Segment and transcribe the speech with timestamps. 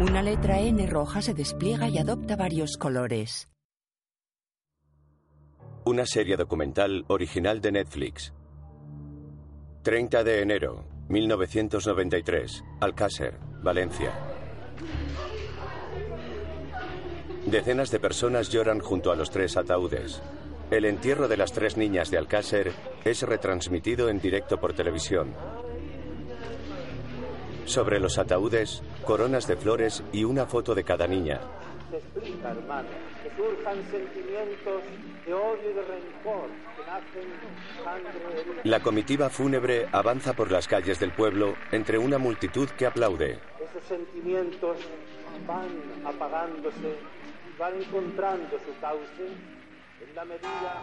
[0.00, 3.48] Una letra N roja se despliega y adopta varios colores.
[5.84, 8.32] Una serie documental original de Netflix.
[9.82, 14.12] 30 de enero, 1993, Alcácer, Valencia.
[17.46, 20.22] Decenas de personas lloran junto a los tres ataúdes.
[20.70, 22.72] El entierro de las tres niñas de Alcácer
[23.04, 25.34] es retransmitido en directo por televisión.
[27.68, 31.38] Sobre los ataúdes, coronas de flores y una foto de cada niña.
[31.92, 32.88] explica, hermano,
[33.22, 34.82] que surjan sentimientos
[35.26, 38.62] de odio y de rencor, que nacen sangre.
[38.64, 43.38] La comitiva fúnebre avanza por las calles del pueblo entre una multitud que aplaude.
[43.60, 44.78] Esos sentimientos
[45.46, 45.68] van
[46.06, 46.96] apagándose,
[47.58, 49.26] van encontrando su cauce
[50.08, 50.82] en la medida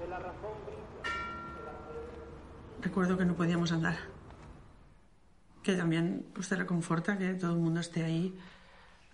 [0.00, 1.12] de la razón brilla.
[2.80, 4.17] Recuerdo que no podíamos andar.
[5.68, 8.34] Que también pues, te reconforta que todo el mundo esté ahí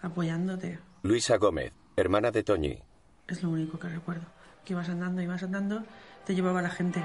[0.02, 0.78] apoyándote.
[1.02, 2.78] Luisa Gómez, hermana de Toñi.
[3.26, 4.22] Es lo único que recuerdo.
[4.64, 5.82] Que ibas andando, ibas andando,
[6.24, 7.02] te llevaba la gente.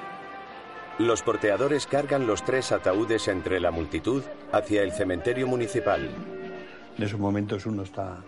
[1.00, 6.08] Los porteadores cargan los tres ataúdes entre la multitud hacia el cementerio municipal.
[6.96, 8.24] En esos momentos uno está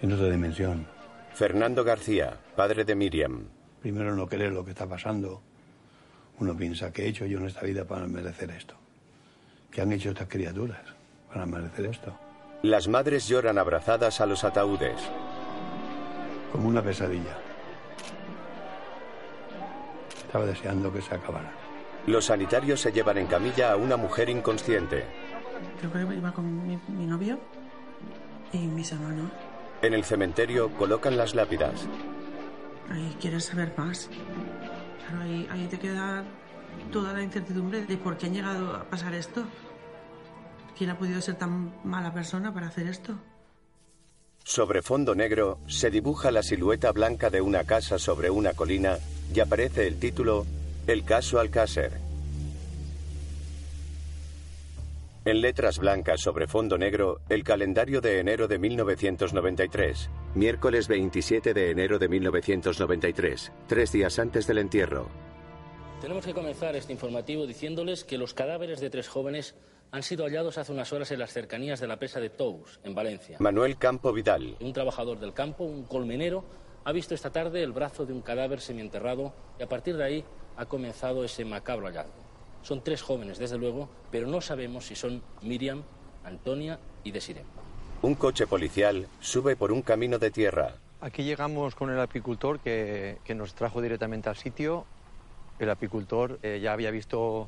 [0.00, 0.88] en otra dimensión.
[1.34, 3.44] Fernando García, padre de Miriam.
[3.80, 5.40] Primero no creer lo que está pasando.
[6.40, 8.81] Uno piensa, ¿qué he hecho yo en esta vida para merecer esto?
[9.72, 10.82] ¿Qué han hecho estas criaturas
[11.32, 12.14] para merecer esto?
[12.60, 15.00] Las madres lloran abrazadas a los ataúdes.
[16.52, 17.38] Como una pesadilla.
[20.26, 21.50] Estaba deseando que se acabara.
[22.06, 25.06] Los sanitarios se llevan en camilla a una mujer inconsciente.
[25.80, 27.38] Creo que iba con mi, mi novio
[28.52, 29.30] y mis hermanos.
[29.80, 31.88] En el cementerio colocan las lápidas.
[32.90, 34.10] Ahí quieres saber más.
[35.08, 36.24] Claro, ahí, ahí te queda
[36.90, 39.44] toda la incertidumbre de por qué ha llegado a pasar esto.
[40.76, 43.18] ¿Quién ha podido ser tan mala persona para hacer esto?
[44.44, 48.98] Sobre fondo negro se dibuja la silueta blanca de una casa sobre una colina
[49.32, 50.46] y aparece el título
[50.86, 51.92] El caso Alcácer.
[55.24, 60.10] En letras blancas sobre fondo negro, el calendario de enero de 1993.
[60.34, 65.31] Miércoles 27 de enero de 1993, tres días antes del entierro.
[66.02, 69.54] Tenemos que comenzar este informativo diciéndoles que los cadáveres de tres jóvenes
[69.92, 72.92] han sido hallados hace unas horas en las cercanías de la presa de Tous, en
[72.92, 73.36] Valencia.
[73.38, 74.56] Manuel Campo Vidal.
[74.58, 76.44] Un trabajador del campo, un colmenero,
[76.82, 80.24] ha visto esta tarde el brazo de un cadáver semienterrado y a partir de ahí
[80.56, 82.10] ha comenzado ese macabro hallazgo.
[82.62, 85.84] Son tres jóvenes, desde luego, pero no sabemos si son Miriam,
[86.24, 87.44] Antonia y Desiree.
[88.02, 90.74] Un coche policial sube por un camino de tierra.
[91.00, 94.84] Aquí llegamos con el apicultor que, que nos trajo directamente al sitio.
[95.62, 97.46] El apicultor eh, ya había visto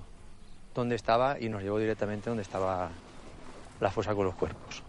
[0.72, 2.90] dónde estaba y nos llevó directamente donde estaba
[3.80, 4.84] la fosa con los cuerpos.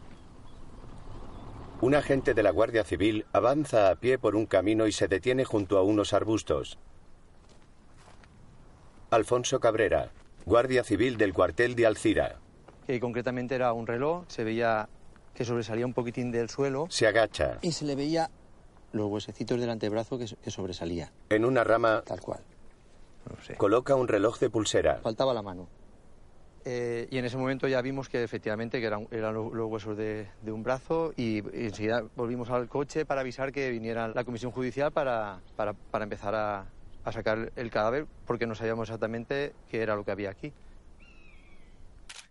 [1.82, 5.44] Un agente de la Guardia Civil avanza a pie por un camino y se detiene
[5.44, 6.78] junto a unos arbustos.
[9.10, 10.12] Alfonso Cabrera,
[10.46, 12.36] Guardia Civil del cuartel de Alcira.
[12.88, 14.88] Y concretamente era un reloj, se veía
[15.34, 17.58] que sobresalía un poquitín del suelo Se agacha.
[17.64, 18.30] y se le veía
[18.94, 22.42] los huesecitos del antebrazo que, que sobresalía, En una rama tal cual.
[23.30, 23.56] No sé.
[23.56, 25.00] coloca un reloj de pulsera.
[25.02, 25.68] Faltaba la mano.
[26.68, 29.96] Eh, y en ese momento ya vimos que efectivamente que eran, eran lo- los huesos
[29.96, 34.24] de, de un brazo y, y enseguida volvimos al coche para avisar que viniera la
[34.24, 36.66] comisión judicial para, para, para empezar a,
[37.04, 40.54] a sacar el cadáver porque no sabíamos exactamente qué era lo que había aquí.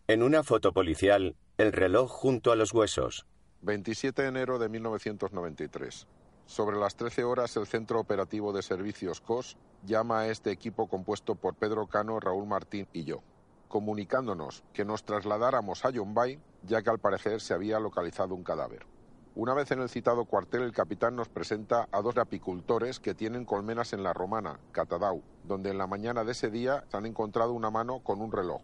[0.08, 3.26] En una foto policial, el reloj junto a los huesos.
[3.62, 6.06] 27 de enero de 1993.
[6.46, 11.34] Sobre las 13 horas, el Centro Operativo de Servicios COS llama a este equipo compuesto
[11.34, 13.22] por Pedro Cano, Raúl Martín y yo,
[13.68, 18.86] comunicándonos que nos trasladáramos a Yombay, ya que al parecer se había localizado un cadáver.
[19.36, 23.44] Una vez en el citado cuartel, el capitán nos presenta a dos apicultores que tienen
[23.44, 27.52] colmenas en la Romana, Catadau, donde en la mañana de ese día se han encontrado
[27.52, 28.62] una mano con un reloj.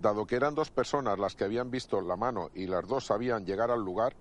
[0.00, 3.44] Dado que eran dos personas las que habían visto la mano y las dos sabían
[3.44, 4.14] llegar al lugar,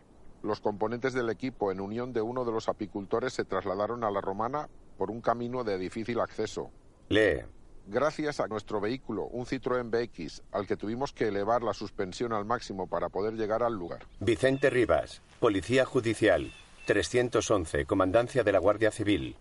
[0.43, 4.21] los componentes del equipo, en unión de uno de los apicultores, se trasladaron a la
[4.21, 6.71] Romana por un camino de difícil acceso.
[7.09, 7.43] Lee.
[7.87, 12.43] Gracias a nuestro vehículo, un Citroën BX, al que tuvimos que elevar la suspensión al
[12.43, 14.05] máximo para poder llegar al lugar.
[14.19, 16.51] Vicente Rivas, Policía Judicial.
[16.85, 19.37] 311, Comandancia de la Guardia Civil.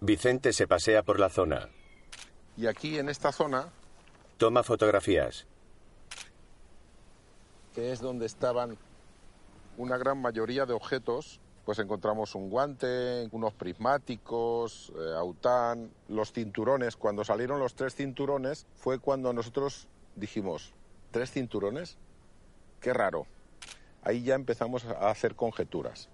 [0.00, 1.68] Vicente se pasea por la zona.
[2.56, 3.72] Y aquí, en esta zona,
[4.36, 5.46] Toma fotografías.
[7.76, 8.78] Que es donde estaban
[9.76, 16.96] una gran mayoría de objetos, pues encontramos un guante, unos prismáticos, eh, aután, los cinturones.
[16.96, 20.72] Cuando salieron los tres cinturones fue cuando nosotros dijimos,
[21.10, 21.98] ¿tres cinturones?
[22.80, 23.26] qué raro.
[24.02, 26.08] Ahí ya empezamos a hacer conjeturas.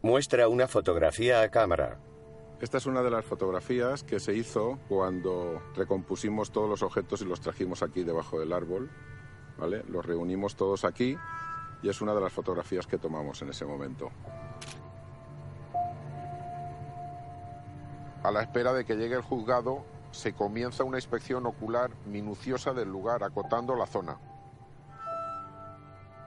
[0.00, 1.98] Muestra una fotografía a cámara.
[2.62, 7.24] Esta es una de las fotografías que se hizo cuando recompusimos todos los objetos y
[7.26, 8.90] los trajimos aquí debajo del árbol.
[9.58, 11.16] Los reunimos todos aquí
[11.82, 14.10] y es una de las fotografías que tomamos en ese momento.
[18.22, 22.88] A la espera de que llegue el juzgado, se comienza una inspección ocular minuciosa del
[22.88, 24.18] lugar, acotando la zona.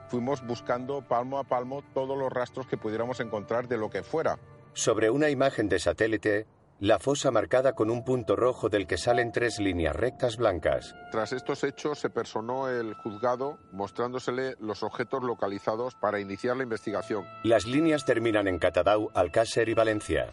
[0.08, 4.38] Fuimos buscando palmo a palmo todos los rastros que pudiéramos encontrar de lo que fuera.
[4.74, 6.46] Sobre una imagen de satélite,
[6.82, 10.96] la fosa marcada con un punto rojo del que salen tres líneas rectas blancas.
[11.12, 17.24] Tras estos hechos se personó el juzgado mostrándosele los objetos localizados para iniciar la investigación.
[17.44, 20.32] Las líneas terminan en Catadau, Alcácer y Valencia.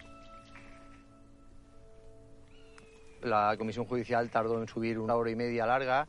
[3.21, 6.07] La comisión judicial tardó en subir una hora y media larga.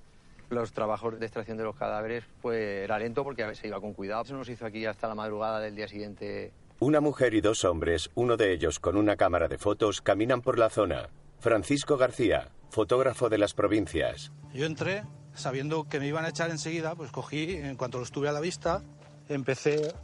[0.48, 4.24] Los trabajos de extracción de los cadáveres pues era lento porque se iba con cuidado.
[4.24, 6.50] Se nos hizo aquí hasta la madrugada del día siguiente.
[6.82, 10.58] Una mujer y dos hombres, uno de ellos con una cámara de fotos, caminan por
[10.58, 11.10] la zona.
[11.38, 14.32] Francisco García, fotógrafo de las provincias.
[14.54, 15.04] Yo entré
[15.34, 18.40] sabiendo que me iban a echar enseguida, pues cogí, en cuanto los tuve a la
[18.40, 18.82] vista,
[19.28, 19.94] empecé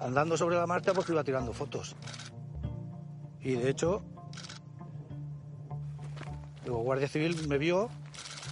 [0.00, 1.96] andando sobre la marcha pues iba tirando fotos.
[3.40, 4.02] Y de hecho,
[6.66, 7.88] el Guardia Civil me vio,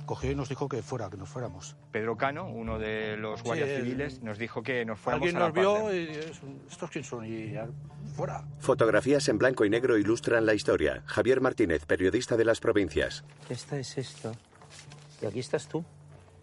[0.06, 1.76] cogió y nos dijo que fuera, que nos fuéramos.
[1.90, 5.36] Pedro Cano, uno de los guardias Sí, el- civiles, nos dijo que nos fuéramos Alguien
[5.36, 6.02] a la nos vio parte.
[6.02, 6.40] y es-
[6.70, 7.54] estos quién son y
[8.14, 8.44] fuera.
[8.58, 11.02] Fotografías en blanco y negro ilustran la historia.
[11.06, 13.24] Javier Martínez, periodista de las provincias.
[13.48, 14.32] Esta es esto.
[15.22, 15.84] Y aquí estás tú.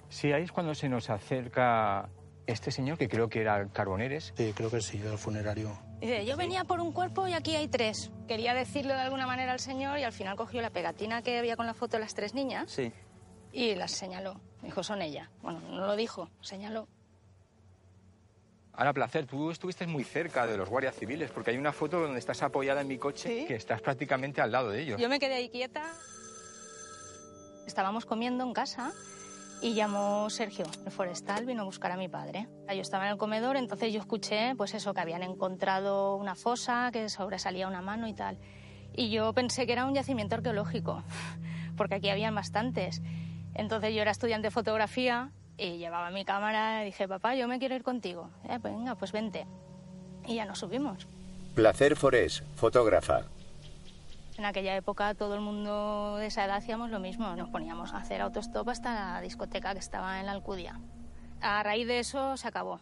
[0.09, 2.09] Sí, ahí es cuando se nos acerca
[2.47, 4.33] este señor, que creo que era Carboneres.
[4.37, 5.77] Sí, creo que sí, del funerario.
[5.99, 8.11] Dice, yo venía por un cuerpo y aquí hay tres.
[8.27, 11.55] Quería decirlo de alguna manera al señor y al final cogió la pegatina que había
[11.55, 12.91] con la foto de las tres niñas Sí.
[13.55, 14.41] Y las señaló.
[14.61, 15.29] Dijo, son ellas.
[15.41, 16.87] Bueno, no lo dijo, señaló.
[18.73, 22.19] Ahora, placer, tú estuviste muy cerca de los guardias civiles, porque hay una foto donde
[22.19, 24.99] estás apoyada en mi coche, que estás prácticamente al lado de ellos.
[24.99, 25.93] Yo me quedé ahí quieta.
[27.65, 28.91] Estábamos comiendo en casa
[29.61, 32.49] y llamó Sergio, el forestal, vino a buscar a mi padre.
[32.67, 36.89] Yo estaba en el comedor, entonces yo escuché, pues eso, que habían encontrado una fosa,
[36.91, 38.37] que sobresalía una mano y tal.
[38.93, 41.01] Y yo pensé que era un yacimiento arqueológico,
[41.77, 43.01] porque aquí habían bastantes.
[43.55, 47.57] Entonces yo era estudiante de fotografía y llevaba mi cámara y dije, papá, yo me
[47.57, 48.29] quiero ir contigo.
[48.43, 49.47] Eh, pues venga, pues vente.
[50.25, 51.07] Y ya nos subimos.
[51.55, 53.23] Placer Forés, fotógrafa.
[54.37, 57.97] En aquella época todo el mundo de esa edad hacíamos lo mismo, nos poníamos a
[57.97, 60.81] hacer autostop hasta la discoteca que estaba en la Alcudia.
[61.41, 62.81] A raíz de eso se acabó.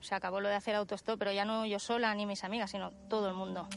[0.00, 2.90] Se acabó lo de hacer autostop, pero ya no yo sola ni mis amigas, sino
[3.08, 3.68] todo el mundo.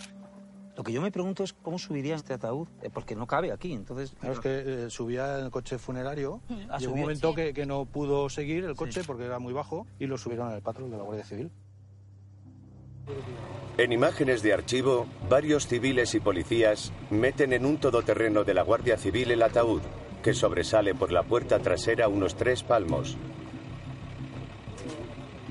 [0.75, 3.73] Lo que yo me pregunto es cómo subiría este ataúd, Eh, porque no cabe aquí,
[3.73, 4.15] entonces...
[4.19, 6.41] Claro, es que eh, subía en el coche funerario.
[6.69, 7.35] Ah, Llegó un momento Sí.
[7.35, 9.07] que, que no pudo seguir el coche Sí.
[9.07, 11.51] porque era muy bajo y lo subieron al patrón de la Guardia Civil.
[13.77, 18.97] En imágenes de archivo, varios civiles y policías meten en un todoterreno de la Guardia
[18.97, 19.81] Civil el ataúd,
[20.23, 23.17] que sobresale por la puerta trasera unos tres palmos.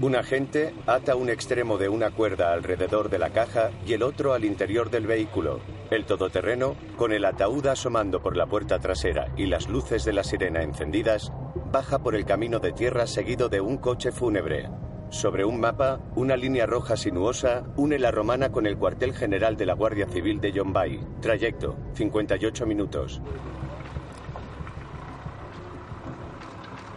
[0.00, 4.32] Un agente ata un extremo de una cuerda alrededor de la caja y el otro
[4.32, 5.60] al interior del vehículo.
[5.90, 10.24] El todoterreno, con el ataúd asomando por la puerta trasera y las luces de la
[10.24, 11.30] sirena encendidas,
[11.70, 14.70] baja por el camino de tierra seguido de un coche fúnebre.
[15.10, 19.66] Sobre un mapa, una línea roja sinuosa une la romana con el cuartel general de
[19.66, 21.00] la Guardia Civil de Yombay.
[21.20, 23.20] Trayecto, 58 minutos.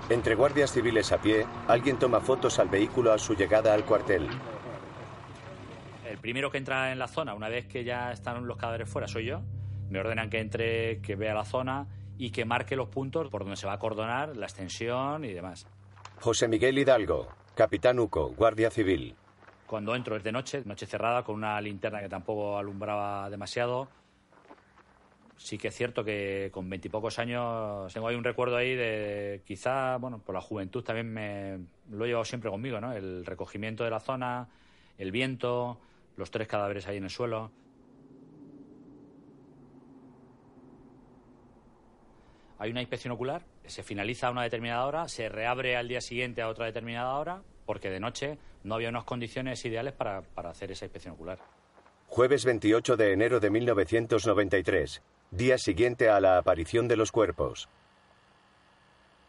[0.08, 4.28] Entre guardias civiles a pie, alguien toma fotos al vehículo a su llegada al cuartel.
[6.08, 9.08] El primero que entra en la zona, una vez que ya están los cadáveres fuera,
[9.08, 9.42] soy yo.
[9.90, 11.88] Me ordenan que entre, que vea la zona
[12.20, 15.66] y que marque los puntos por donde se va a acordonar, la extensión y demás.
[16.22, 19.16] José Miguel Hidalgo, capitán UCO, Guardia Civil.
[19.66, 23.88] Cuando entro es de noche, noche cerrada, con una linterna que tampoco alumbraba demasiado.
[25.38, 29.98] Sí que es cierto que con veintipocos años tengo ahí un recuerdo ahí de quizá,
[29.98, 32.94] bueno, por la juventud también me lo he llevado siempre conmigo, ¿no?
[32.94, 34.48] El recogimiento de la zona,
[34.98, 35.80] el viento,
[36.16, 37.52] los tres cadáveres ahí en el suelo.
[42.58, 46.42] Hay una inspección ocular, se finaliza a una determinada hora, se reabre al día siguiente
[46.42, 50.72] a otra determinada hora, porque de noche no había unas condiciones ideales para, para hacer
[50.72, 51.40] esa inspección ocular.
[52.08, 55.02] Jueves 28 de enero de 1993,
[55.32, 57.70] día siguiente a la aparición de los cuerpos.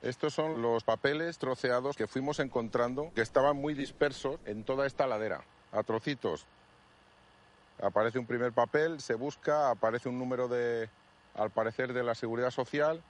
[0.02, 5.06] Estos son los papeles troceados que fuimos encontrando que estaban muy dispersos en toda esta
[5.06, 6.46] ladera, a trocitos.
[7.82, 10.88] Aparece un primer papel, se busca, aparece un número de,
[11.34, 13.02] al parecer, de la seguridad social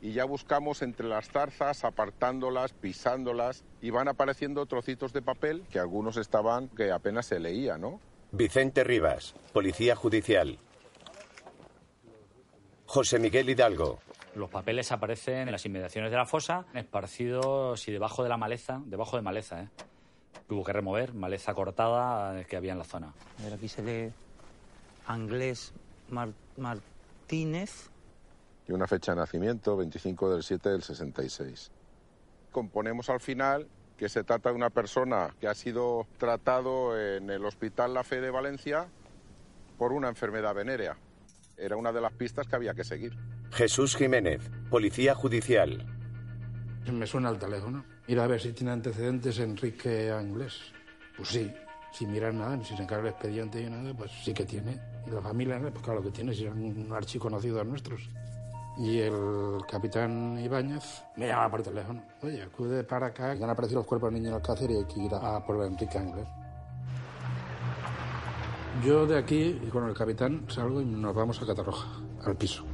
[0.00, 5.78] y ya buscamos entre las zarzas, apartándolas, pisándolas, y van apareciendo trocitos de papel que
[5.78, 8.00] algunos estaban que apenas se leía, ¿no?
[8.32, 10.58] Vicente Rivas, Policía Judicial.
[12.92, 14.00] José Miguel Hidalgo.
[14.34, 18.82] Los papeles aparecen en las inmediaciones de la fosa, esparcidos y debajo de la maleza,
[18.84, 19.68] debajo de maleza, ¿eh?
[20.48, 23.14] Tuvo que remover maleza cortada que había en la zona.
[23.38, 24.12] A ver, aquí se lee
[25.06, 25.72] Anglés
[26.08, 27.90] Mar- Martínez.
[28.66, 31.70] Y una fecha de nacimiento, 25 del 7 del 66.
[32.50, 37.44] Componemos al final que se trata de una persona que ha sido tratado en el
[37.44, 38.88] Hospital La Fe de Valencia
[39.78, 40.96] por una enfermedad venérea.
[41.60, 43.14] Era una de las pistas que había que seguir.
[43.52, 45.84] Jesús Jiménez, Policía Judicial.
[46.90, 47.84] Me suena el teléfono.
[48.08, 50.58] Mira a ver si tiene antecedentes Enrique Anglés.
[51.16, 51.52] Pues sí,
[51.92, 54.80] sin mirar nada, sin sacar el expediente y nada, pues sí que tiene.
[55.06, 58.08] Y la familia, pues claro que tiene, si es un archiconocido nuestros.
[58.78, 62.02] Y el capitán Ibáñez me llama por teléfono.
[62.22, 64.84] Oye, acude para acá, que han aparecido los cuerpos del niño en Alcácer y hay
[64.86, 66.26] que ir a, a por Enrique Anglés.
[68.84, 71.88] Yo de aquí, y con el capitán, salgo y nos vamos a Catarroja,
[72.24, 72.64] al piso.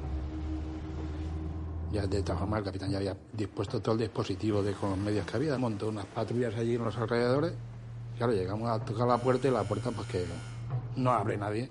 [1.91, 4.99] Ya de todas formas el capitán ya había dispuesto todo el dispositivo de con los
[4.99, 7.55] medios que había, montó unas patrullas allí en los alrededores.
[8.19, 10.27] Claro, llegamos a tocar la puerta y la puerta pues que
[10.97, 11.71] no abre nadie.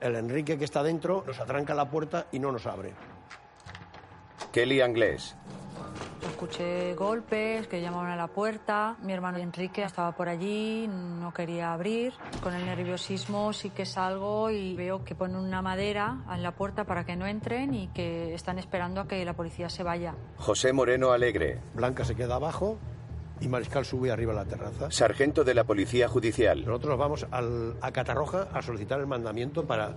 [0.00, 2.94] El Enrique que está dentro nos atranca la puerta y no nos abre.
[4.52, 5.34] Kelly Anglés.
[6.48, 8.98] Escuché golpes que llamaban a la puerta.
[9.02, 12.12] Mi hermano Enrique estaba por allí, no quería abrir.
[12.42, 16.84] Con el nerviosismo sí que salgo y veo que ponen una madera en la puerta
[16.84, 20.14] para que no entren y que están esperando a que la policía se vaya.
[20.36, 21.60] José Moreno Alegre.
[21.74, 22.76] Blanca se queda abajo
[23.40, 24.90] y Mariscal sube arriba a la terraza.
[24.90, 26.62] Sargento de la Policía Judicial.
[26.66, 29.96] Nosotros vamos al- a Catarroja a solicitar el mandamiento para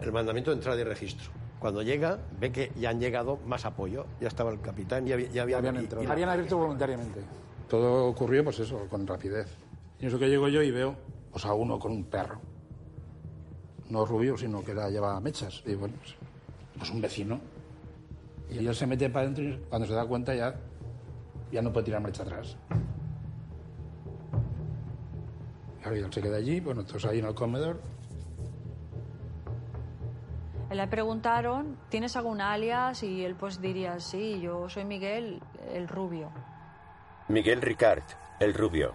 [0.00, 1.30] el mandamiento de entrada y registro.
[1.58, 4.06] Cuando llega, ve que ya han llegado más apoyo.
[4.20, 5.28] Ya estaba el capitán, ya había...
[5.30, 6.04] Ya había Habían y- entrado.
[6.04, 7.20] y- Habían abierto voluntariamente.
[7.68, 9.48] Todo ocurrió, pues eso, con rapidez.
[10.00, 10.94] Y eso que llego yo y veo
[11.32, 12.40] pues, a uno con un perro.
[13.90, 15.62] No rubio, sino que la lleva mechas.
[15.66, 16.14] Y bueno, pues,
[16.78, 17.40] pues un vecino.
[18.50, 20.54] Y él se mete para adentro y cuando se da cuenta ya,
[21.50, 22.56] ya no puede tirar marcha atrás.
[25.82, 27.80] Claro, y él se queda allí, pues nosotros ahí en el comedor.
[30.70, 33.02] Le preguntaron, ¿tienes algún alias?
[33.02, 35.40] Y él pues diría, sí, yo soy Miguel,
[35.72, 36.30] el rubio.
[37.28, 38.02] Miguel Ricard,
[38.38, 38.92] el rubio.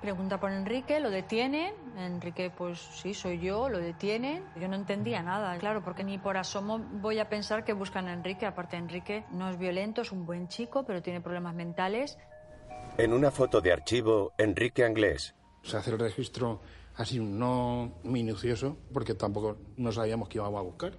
[0.00, 1.74] Pregunta por Enrique, lo detienen.
[1.98, 4.42] Enrique, pues sí, soy yo, lo detienen.
[4.58, 8.14] Yo no entendía nada, claro, porque ni por asomo voy a pensar que buscan a
[8.14, 8.46] Enrique.
[8.46, 12.16] Aparte, Enrique no es violento, es un buen chico, pero tiene problemas mentales.
[12.96, 15.34] En una foto de archivo, Enrique Anglés.
[15.62, 16.62] Se hace el registro
[17.00, 20.92] así no minucioso, porque tampoco no sabíamos qué íbamos a buscar.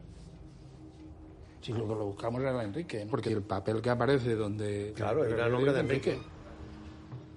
[1.62, 4.94] Si lo que lo buscamos era Enrique, porque el papel que aparece donde...
[4.96, 6.20] Claro, era el nombre de Enrique.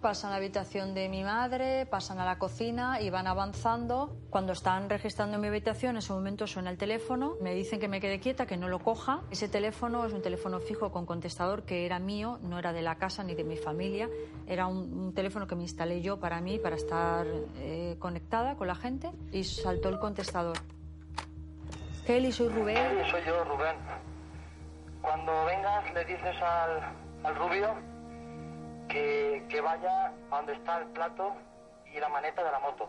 [0.05, 4.19] Pasan a la habitación de mi madre, pasan a la cocina y van avanzando.
[4.29, 7.37] Cuando están registrando mi habitación, en ese momento suena el teléfono.
[7.41, 9.23] Me dicen que me quede quieta, que no lo coja.
[9.31, 12.97] Ese teléfono es un teléfono fijo con contestador que era mío, no era de la
[12.97, 14.11] casa ni de mi familia.
[14.47, 17.27] Era un, teléfono que me instalé yo para mí, para estar
[17.61, 19.11] eh, conectada con la gente.
[19.33, 20.59] Y saltó el contestador.
[22.07, 23.11] Kelly, soy Rubén.
[23.11, 23.77] Soy yo, Rubén.
[25.01, 27.94] Cuando vengas le dices al rubio
[28.89, 31.33] que, que vaya a donde está el plato
[31.95, 32.89] y la maneta de la moto.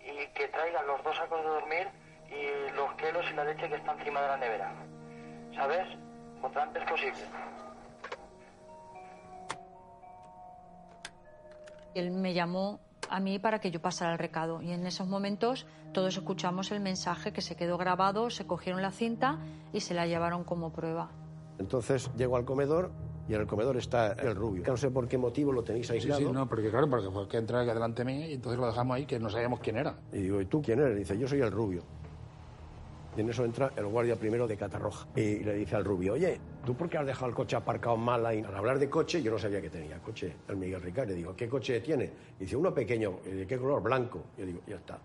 [0.00, 1.88] Y que traigan los dos sacos de dormir
[2.28, 4.74] y los quelos y la leche que está encima de la nevera.
[5.54, 5.86] ¿Sabes?
[6.40, 7.22] Cuanto antes posible.
[11.94, 12.80] Él me llamó
[13.10, 16.80] a mí para que yo pasara el recado y en esos momentos todos escuchamos el
[16.80, 19.38] mensaje que se quedó grabado, se cogieron la cinta
[19.74, 21.10] y se la llevaron como prueba.
[21.58, 22.90] Entonces llego al comedor
[23.28, 24.64] y en el comedor está el rubio.
[24.66, 26.20] No sé por qué motivo lo tenéis Sí, aislado.
[26.20, 28.96] sí, no, porque claro, porque fue que entra aquí delante mí y entonces lo dejamos
[28.96, 29.96] ahí que no sabíamos quién era.
[30.12, 30.96] Y digo, ¿y tú quién eres?
[30.96, 31.82] Dice, yo soy el rubio.
[33.16, 35.06] Y en eso entra el guardia primero de Catarroja.
[35.14, 38.24] Y le dice al rubio, oye, ¿tú por qué has dejado el coche aparcado mal
[38.24, 38.40] ahí?
[38.42, 41.08] Al hablar de coche, yo no sabía que tenía coche el Miguel Ricard.
[41.08, 42.10] Le digo, ¿qué coche tiene?
[42.40, 43.18] Y dice, uno pequeño.
[43.26, 43.82] Y ¿De qué color?
[43.82, 44.24] Blanco.
[44.38, 44.98] Yo digo, ya está.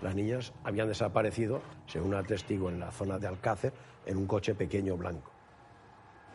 [0.00, 3.72] Las niñas habían desaparecido, según testigo en la zona de Alcácer,
[4.06, 5.29] en un coche pequeño blanco.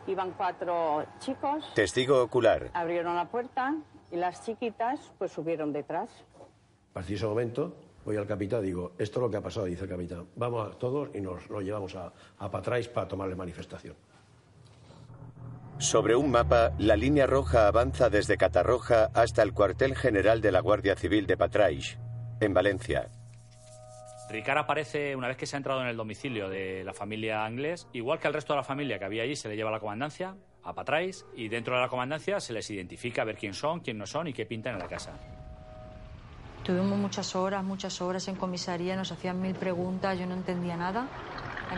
[0.06, 2.70] Iban cuatro chicos, Testigo ocular.
[2.74, 3.74] abrieron la puerta
[4.10, 6.08] y las chiquitas pues subieron detrás.
[6.90, 9.40] A partir de ese momento voy al capitán y digo, esto es lo que ha
[9.42, 10.26] pasado, dice el capitán.
[10.36, 13.96] Vamos a todos y nos lo llevamos a, a Patrais para tomarle manifestación.
[15.78, 20.60] Sobre un mapa, la línea roja avanza desde Catarroja hasta el cuartel general de la
[20.60, 21.98] Guardia Civil de Patraix,
[22.40, 23.10] en Valencia.
[24.28, 27.86] Ricard aparece una vez que se ha entrado en el domicilio de la familia inglés,
[27.92, 29.80] igual que al resto de la familia que había allí, se le lleva a la
[29.80, 33.80] comandancia, a Patrais, y dentro de la comandancia se les identifica a ver quién son,
[33.80, 35.12] quién no son y qué pintan en la casa.
[36.64, 41.06] Tuvimos muchas horas, muchas horas en comisaría, nos hacían mil preguntas, yo no entendía nada.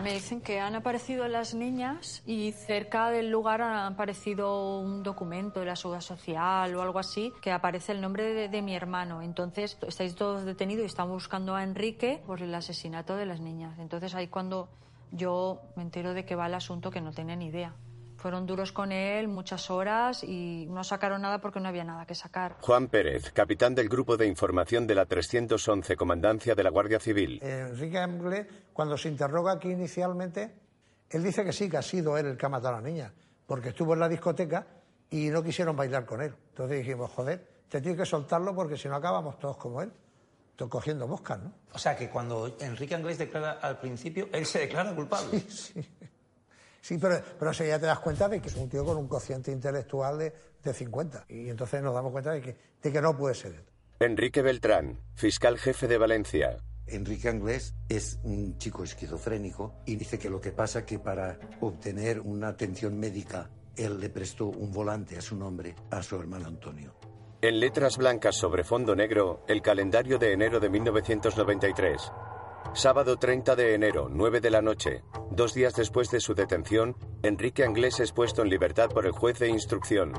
[0.03, 5.59] Me dicen que han aparecido las niñas y cerca del lugar ha aparecido un documento
[5.59, 9.21] de la seguridad social o algo así que aparece el nombre de, mi hermano.
[9.21, 13.77] Entonces estáis todos detenidos y estamos buscando a Enrique por el asesinato de las niñas.
[13.77, 14.69] Entonces ahí cuando
[15.11, 17.73] yo me entero de que va el asunto que no tenía ni idea.
[18.19, 22.15] Fueron duros con él muchas horas y no sacaron nada porque no había nada que
[22.15, 22.57] sacar.
[22.59, 27.39] Juan Pérez, capitán del Grupo de Información de la 311 Comandancia de la Guardia Civil.
[27.41, 30.53] Enrique Anglés, cuando se interroga aquí inicialmente,
[31.09, 33.13] él dice que sí, que ha sido él el que ha matado a la niña,
[33.47, 34.67] porque estuvo en la discoteca
[35.09, 36.35] y no quisieron bailar con él.
[36.49, 39.93] Entonces dijimos, joder, te tienes que soltarlo porque si no acabamos todos como él,
[40.67, 41.53] cogiendo moscas, ¿no?
[41.71, 45.39] O sea que cuando Enrique Anglés declara al principio, él se declara culpable.
[45.49, 45.89] Sí, sí.
[46.81, 49.51] Sí, pero, pero ya te das cuenta de que es un tío con un cociente
[49.51, 50.33] intelectual de,
[50.63, 51.25] de 50.
[51.29, 53.65] Y entonces nos damos cuenta de que, de que no puede ser él.
[53.99, 56.57] Enrique Beltrán, fiscal jefe de Valencia.
[56.87, 62.19] Enrique Anglés es un chico esquizofrénico y dice que lo que pasa que para obtener
[62.21, 66.93] una atención médica él le prestó un volante a su nombre a su hermano Antonio.
[67.41, 72.11] En letras blancas sobre fondo negro, el calendario de enero de 1993.
[72.73, 75.03] Sábado 30 de enero, 9 de la noche.
[75.31, 79.39] Dos días después de su detención, Enrique Anglés es puesto en libertad por el juez
[79.39, 80.13] de instrucción.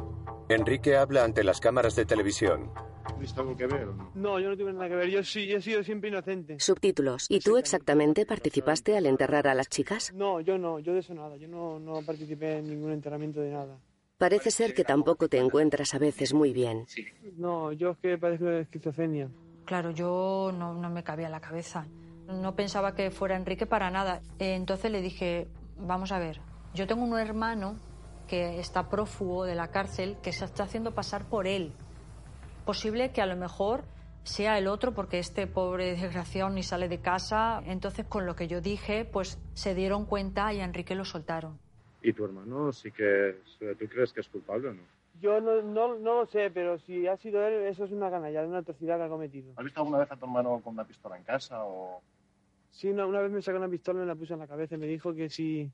[0.48, 2.72] Enrique habla ante las cámaras de televisión.
[3.14, 4.40] ¿Tuviste algo que ver o no?
[4.40, 5.08] Yo no tuve nada que ver.
[5.08, 6.58] Yo sí, yo he sido siempre inocente.
[6.58, 7.26] Subtítulos.
[7.28, 10.12] ¿Y tú exactamente participaste al enterrar a las chicas?
[10.14, 11.36] No, yo no, yo de eso nada.
[11.36, 13.78] Yo no, no participé en ningún enterramiento de nada.
[14.18, 16.84] Parece ser que tampoco te encuentras a veces muy bien.
[17.36, 19.28] No, yo es que padezco de esquizofrenia.
[19.64, 21.86] Claro, yo no, no me cabía la cabeza.
[22.30, 24.20] No pensaba que fuera Enrique para nada.
[24.38, 26.40] Entonces le dije, vamos a ver,
[26.74, 27.76] yo tengo un hermano
[28.28, 31.72] que está prófugo de la cárcel que se está haciendo pasar por él.
[32.64, 33.82] Posible que a lo mejor
[34.22, 37.60] sea el otro porque este pobre desgraciado ni sale de casa.
[37.66, 41.58] Entonces con lo que yo dije, pues se dieron cuenta y a Enrique lo soltaron.
[42.02, 44.82] ¿Y tu hermano sí que tú crees que es culpable o no?
[45.20, 48.42] Yo no, no, no lo sé, pero si ha sido él, eso es una canalla,
[48.42, 49.52] una atrocidad que ha cometido.
[49.56, 52.00] ¿Has visto alguna vez a tu hermano con una pistola en casa o...?
[52.70, 54.74] Sí, una, una vez me sacó una pistola y me la puse en la cabeza
[54.74, 55.70] y me dijo que si,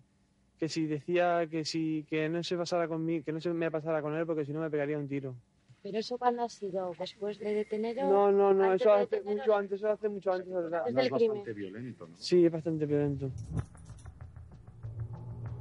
[0.59, 4.03] que si decía que si que no se pasara conmigo, que no se me pasara
[4.03, 5.35] con él porque si no me pegaría un tiro.
[5.83, 6.93] ¿Pero eso cuándo ha sido?
[6.99, 8.09] ¿Después de detenerlo?
[8.09, 10.53] No, no, no, ¿Antes eso de hace mucho antes, eso hace mucho antes.
[10.53, 10.81] ¿verdad?
[10.87, 11.43] Antes del crimen.
[11.55, 12.17] violento, ¿no?
[12.17, 13.31] Sí, es bastante violento.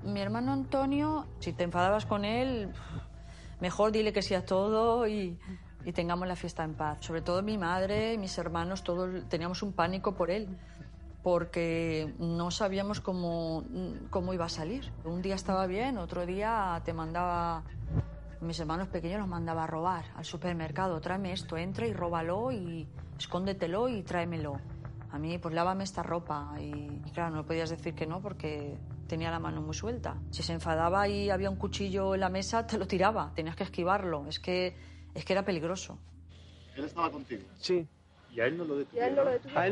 [0.03, 2.69] Mi hermano Antonio, si te enfadabas con él,
[3.59, 5.37] mejor dile que sí a todo y,
[5.83, 7.05] y tengamos la fiesta en paz.
[7.05, 10.47] Sobre todo mi madre, mis hermanos, todos teníamos un pánico por él,
[11.25, 13.63] porque no sabíamos cómo,
[14.11, 14.91] cómo iba a salir.
[15.05, 17.63] Un día estaba bien, otro día te mandaba,
[18.41, 21.01] mis hermanos pequeños los mandaba a robar al supermercado.
[21.01, 24.61] Tráeme esto, entra y róbalo y escóndetelo y tráemelo.
[25.09, 26.53] A mí, pues lávame esta ropa.
[26.59, 30.21] Y, y claro, no podías decir que no porque tenía la mano muy suelta.
[30.29, 33.63] Si se enfadaba y había un cuchillo en la mesa, te lo tiraba, tenías que
[33.63, 34.27] esquivarlo.
[34.27, 34.75] Es que,
[35.15, 35.97] es que era peligroso.
[36.75, 37.45] ¿Él estaba contigo?
[37.57, 37.87] Sí.
[38.35, 39.09] ¿Y a él no lo A detuvieron?
[39.09, 39.15] él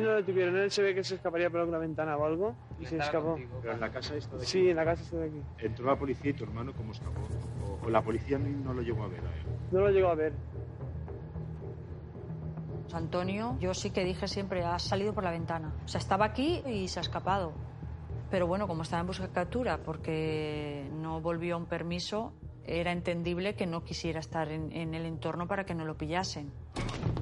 [0.03, 2.85] no lo detuvieron, él se ve que se escaparía por alguna ventana o algo y
[2.85, 3.37] se escapó.
[3.61, 4.45] Pero en la casa esta de aquí.
[4.51, 5.41] Sí, en la casa está de aquí.
[5.59, 7.19] ¿Entró la policía y tu hermano cómo escapó?
[7.65, 9.43] ¿O, o la policía no lo llegó a ver a él?
[9.71, 10.31] No lo llegó a ver.
[12.93, 15.73] Antonio, yo sí que dije siempre, ha salido por la ventana.
[15.83, 17.53] O sea, estaba aquí y se ha escapado.
[18.29, 22.33] Pero bueno, como estaba en busca de captura porque no volvió a un permiso,
[22.65, 26.51] era entendible que no quisiera estar en, en el entorno para que no lo pillasen.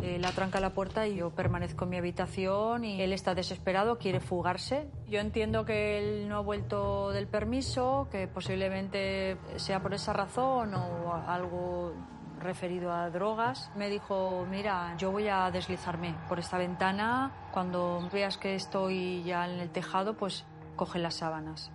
[0.02, 4.20] Él atranca la puerta y yo permanezco en mi habitación y él está desesperado, quiere
[4.20, 4.90] fugarse.
[5.08, 10.74] Yo entiendo que él no ha vuelto del permiso, que posiblemente sea por esa razón
[10.74, 11.94] o algo
[12.40, 13.72] referido a drogas.
[13.76, 17.32] Me dijo, mira, yo voy a deslizarme por esta ventana.
[17.52, 21.72] Cuando veas que estoy ya en el tejado, pues coge las sábanas.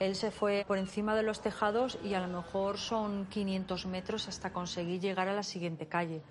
[0.00, 4.28] Él se fue por encima de los tejados y a lo mejor son 500 metros
[4.28, 6.22] hasta conseguir llegar a la siguiente calle.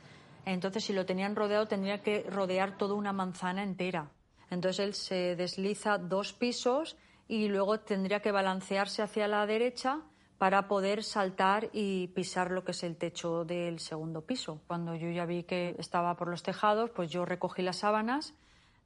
[0.43, 4.10] Entonces, si lo tenían rodeado, tendría que rodear toda una manzana entera.
[4.49, 10.01] Entonces, él se desliza dos pisos y luego tendría que balancearse hacia la derecha
[10.39, 14.62] para poder saltar y pisar lo que es el techo del segundo piso.
[14.65, 18.34] Cuando yo ya vi que estaba por los tejados, pues yo recogí las sábanas,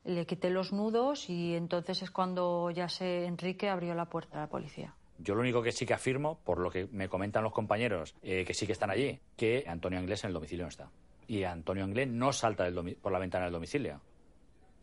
[0.05, 4.41] le quité los nudos y entonces es cuando ya se Enrique abrió la puerta a
[4.41, 4.93] la policía.
[5.19, 8.43] Yo lo único que sí que afirmo, por lo que me comentan los compañeros eh,
[8.45, 10.89] que sí que están allí, que Antonio Anglés en el domicilio no está.
[11.27, 14.01] Y Antonio Anglés no salta del por la ventana del domicilio.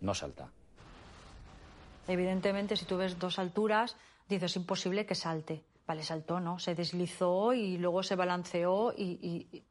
[0.00, 0.50] no salta.
[2.08, 3.96] Evidentemente, si tú ves dos alturas,
[4.28, 5.62] dices, es imposible que salte.
[5.86, 6.58] Vale, saltó, ¿no?
[6.58, 9.18] Se deslizó y luego se balanceó y...
[9.20, 9.62] y- y-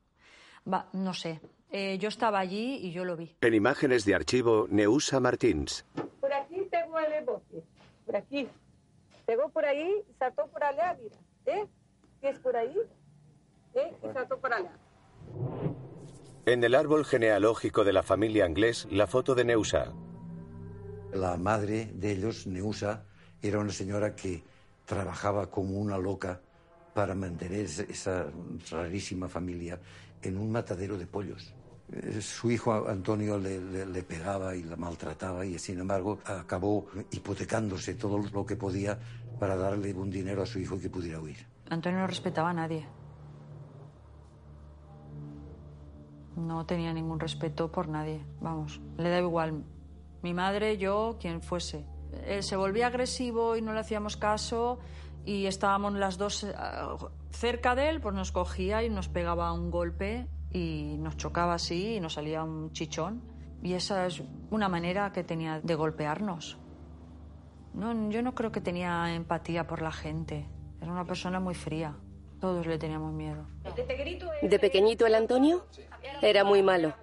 [0.70, 1.40] va, no sé.
[1.72, 3.36] Eh, yo estaba allí y yo lo vi.
[3.42, 5.86] En imágenes de archivo, Neusa Martins.
[6.20, 7.64] Por aquí pegó el bote.
[8.06, 8.48] Por aquí.
[9.26, 11.16] Pegó por ahí, saltó por allá, mira.
[11.46, 11.68] ¿Eh?
[12.22, 12.76] Es por ahí.
[13.76, 13.94] ¿Eh?
[14.04, 14.72] Y saltó por allá.
[16.48, 19.94] En el árbol genealógico de la familia Anglés, la foto de Neusa.
[21.14, 23.04] La madre de ellos, Neusa,
[23.44, 24.44] era una señora que
[24.86, 26.42] trabajaba como una loca
[26.96, 28.28] para mantener esa- esa
[28.72, 29.80] rarísima familia
[30.24, 31.54] en un matadero de pollos.
[32.22, 38.46] Su hijo Antonio le, pegaba y la maltrataba y sin embargo acabó hipotecándose todo lo
[38.46, 39.00] que podía
[39.40, 41.48] para darle un dinero a su hijo que pudiera huir.
[41.70, 42.86] Antonio no respetaba a nadie.
[46.36, 48.24] No tenía ningún respeto por nadie.
[48.40, 49.64] Vamos, le daba igual.
[50.22, 51.86] Mi madre, yo, quien fuese.
[52.26, 54.80] Él se volvía agresivo y no le hacíamos caso
[55.26, 56.54] y estábamos las dos eh,
[57.32, 61.96] cerca de él, pues nos cogía y nos pegaba un golpe y nos chocaba así
[61.96, 63.22] y nos salía un chichón.
[63.62, 66.58] Y esa es una manera que tenía de golpearnos.
[67.74, 70.46] No, yo no creo que tenía empatía por la gente.
[70.82, 71.96] Era una persona muy fría.
[72.40, 73.46] Todos le teníamos miedo.
[74.42, 75.66] ¿De pequeñito el Antonio?
[76.22, 76.94] Era muy malo.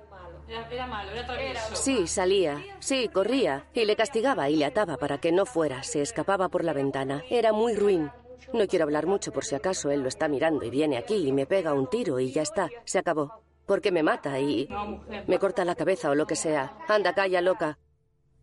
[0.70, 1.74] Era, malo, era travieso.
[1.74, 2.62] Sí, salía.
[2.78, 3.66] Sí, corría.
[3.74, 5.82] Y le castigaba y le ataba para que no fuera.
[5.82, 7.22] Se escapaba por la ventana.
[7.28, 8.10] Era muy ruin.
[8.52, 11.32] No quiero hablar mucho por si acaso él lo está mirando y viene aquí y
[11.32, 12.68] me pega un tiro y ya está.
[12.84, 13.42] Se acabó.
[13.66, 14.68] Porque me mata y
[15.26, 16.78] me corta la cabeza o lo que sea.
[16.88, 17.78] Anda, calla, loca.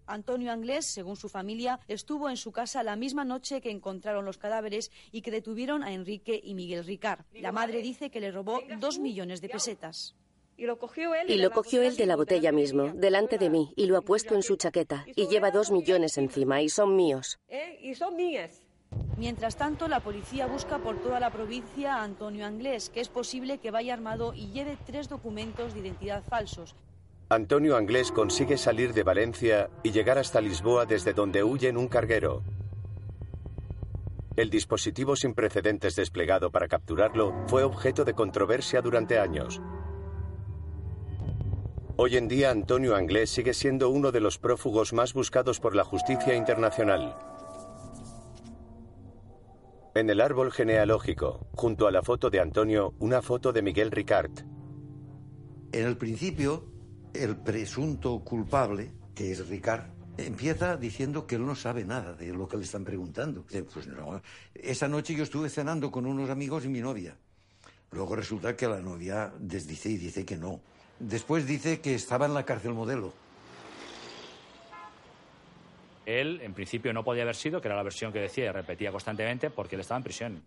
[0.06, 4.38] Antonio Anglés, según su familia, estuvo en su casa la misma noche que encontraron los
[4.38, 7.26] cadáveres y que detuvieron a Enrique y Miguel Ricard.
[7.34, 10.16] La madre dice que le robó dos millones de pesetas.
[10.56, 11.30] Y lo cogió él.
[11.32, 14.36] Y lo cogió él de la botella mismo, delante de mí, y lo ha puesto
[14.36, 15.06] en su chaqueta.
[15.16, 17.40] Y lleva dos millones encima, y son míos.
[17.48, 17.80] ¿Eh?
[17.82, 18.63] Y son mías.
[19.18, 23.60] Mientras tanto, la policía busca por toda la provincia a Antonio Anglés, que es posible
[23.60, 26.76] que vaya armado y lleve tres documentos de identidad falsos.
[27.30, 31.88] Antonio Anglés consigue salir de Valencia y llegar hasta Lisboa desde donde huye en un
[31.88, 32.44] carguero.
[34.36, 39.62] El dispositivo sin precedentes desplegado para capturarlo fue objeto de controversia durante años.
[41.96, 45.84] Hoy en día Antonio Anglés sigue siendo uno de los prófugos más buscados por la
[45.84, 47.16] justicia internacional.
[49.96, 54.32] En el árbol genealógico, junto a la foto de Antonio, una foto de Miguel Ricard.
[55.72, 56.66] En el principio,
[57.14, 59.84] el presunto culpable, que es Ricard,
[60.18, 63.46] empieza diciendo que él no sabe nada de lo que le están preguntando.
[63.72, 64.20] Pues no,
[64.56, 67.16] esa noche yo estuve cenando con unos amigos y mi novia.
[67.92, 70.60] Luego resulta que la novia desdice y dice que no.
[70.98, 73.14] Después dice que estaba en la cárcel modelo.
[76.06, 78.92] Él, en principio, no podía haber sido, que era la versión que decía y repetía
[78.92, 80.44] constantemente, porque él estaba en prisión.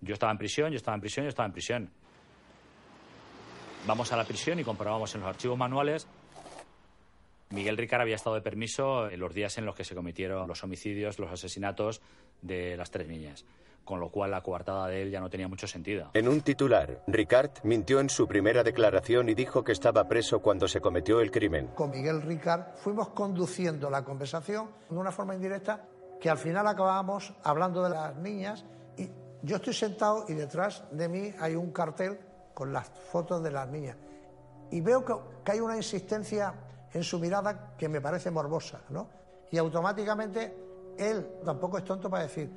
[0.00, 1.90] Yo estaba en prisión, yo estaba en prisión, yo estaba en prisión.
[3.86, 6.06] Vamos a la prisión y comprobamos en los archivos manuales.
[7.50, 10.62] Miguel Ricard había estado de permiso en los días en los que se cometieron los
[10.62, 12.00] homicidios, los asesinatos
[12.42, 13.44] de las tres niñas,
[13.84, 16.10] con lo cual la coartada de él ya no tenía mucho sentido.
[16.14, 20.68] En un titular, Ricard mintió en su primera declaración y dijo que estaba preso cuando
[20.68, 21.68] se cometió el crimen.
[21.74, 25.86] Con Miguel Ricard fuimos conduciendo la conversación de una forma indirecta
[26.20, 28.64] que al final acabábamos hablando de las niñas
[28.96, 29.08] y
[29.42, 32.18] yo estoy sentado y detrás de mí hay un cartel
[32.54, 33.96] con las fotos de las niñas
[34.70, 35.14] y veo que,
[35.44, 36.54] que hay una insistencia
[36.92, 39.08] en su mirada que me parece morbosa, ¿no?
[39.50, 40.54] Y automáticamente
[40.96, 42.50] él tampoco es tonto para decir,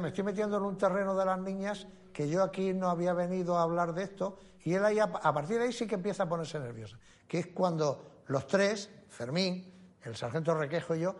[0.00, 3.58] me estoy metiendo en un terreno de las niñas que yo aquí no había venido
[3.58, 6.28] a hablar de esto y él ahí a, partir de ahí sí que empieza a
[6.28, 6.96] ponerse nervioso,
[7.28, 11.14] que es cuando los tres, Fermín, el sargento Requejo y yo,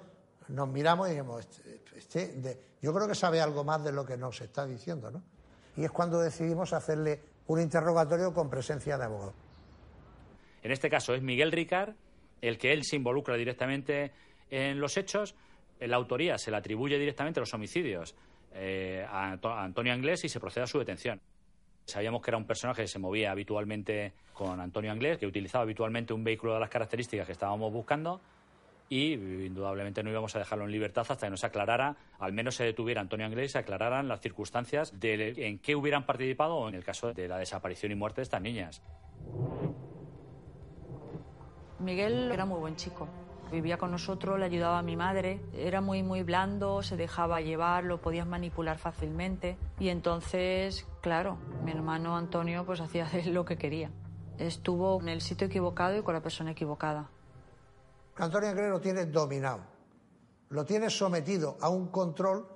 [0.49, 1.47] nos miramos y dijimos,
[1.95, 5.23] este, este yo creo que sabe algo más de lo que nos está diciendo, ¿no?
[5.77, 9.35] Y es cuando decidimos hacerle un interrogatorio con presencia de abogado.
[10.63, 11.95] En este caso es Miguel Ricard
[12.41, 14.13] el que él se involucra directamente
[14.51, 15.35] en los hechos.
[15.81, 18.15] La autoría se le atribuye directamente a los homicidios
[18.55, 21.21] eh, a, Anto- a Antonio Anglés y se procede a su detención.
[21.87, 26.13] Sabíamos que era un personaje que se movía habitualmente con Antonio Anglés, que utilizaba habitualmente
[26.15, 28.21] un vehículo de las características que estábamos buscando
[28.89, 32.55] y indudablemente no íbamos a dejarlo en libertad hasta que no se aclarara, al menos
[32.55, 36.85] se detuviera Antonio Anglés y se aclararan las circunstancias en qué hubieran participado en el
[36.85, 38.83] caso de la desaparición y muerte de estas niñas.
[41.81, 43.09] Miguel era muy buen chico.
[43.51, 45.41] Vivía con nosotros, le ayudaba a mi madre.
[45.55, 49.57] Era muy, muy blando, se dejaba llevar, lo podías manipular fácilmente.
[49.79, 53.91] Y entonces, claro, mi hermano Antonio pues hacía lo que quería.
[54.39, 57.09] Estuvo en el sitio equivocado y con la persona equivocada.
[58.17, 59.61] Antonio Anglés lo tiene dominado,
[60.51, 62.47] lo tiene sometido a un control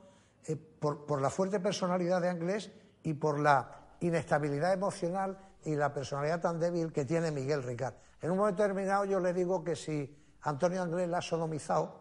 [0.46, 2.70] eh, por, por la fuerte personalidad de Anglés
[3.02, 7.94] y por la inestabilidad emocional y la personalidad tan débil que tiene Miguel Ricard.
[8.22, 10.16] En un momento determinado yo le digo que si
[10.48, 11.94] Antonio Anglés la ha sodomizado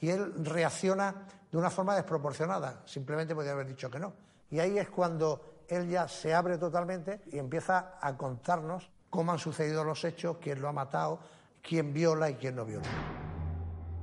[0.00, 4.12] y él reacciona de una forma desproporcionada, simplemente podría haber dicho que no.
[4.50, 9.38] Y ahí es cuando él ya se abre totalmente y empieza a contarnos cómo han
[9.38, 11.20] sucedido los hechos, quién lo ha matado,
[11.62, 12.88] quién viola y quién no viola.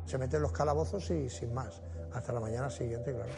[0.05, 1.81] Se mete en los calabozos y sin más.
[2.13, 3.29] Hasta la mañana siguiente, claro.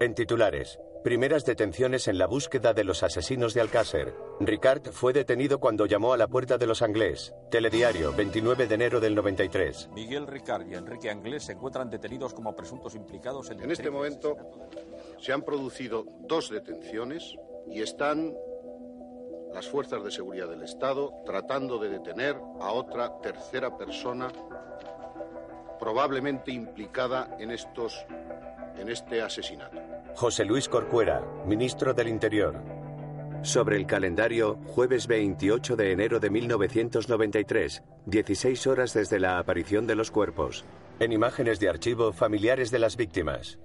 [0.00, 0.78] En titulares,
[1.08, 4.14] primeras detenciones en la búsqueda de los asesinos de Alcácer.
[4.40, 7.32] Ricard fue detenido cuando llamó a la puerta de los Anglés.
[7.50, 9.88] Telediario, 29 de enero del 93.
[9.94, 13.62] Miguel Ricard y Enrique Anglés se encuentran detenidos como presuntos implicados en...
[13.62, 14.36] En este momento
[15.18, 17.34] se han producido dos detenciones
[17.70, 18.36] y están
[19.54, 24.30] las fuerzas de seguridad del Estado tratando de detener a otra tercera persona
[25.78, 28.04] probablemente implicada en estos
[28.78, 29.78] en este asesinato.
[30.14, 32.62] José Luis Corcuera, ministro del Interior.
[33.42, 39.94] Sobre el calendario, jueves 28 de enero de 1993, 16 horas desde la aparición de
[39.94, 40.64] los cuerpos.
[40.98, 43.58] En imágenes de archivo, familiares de las víctimas.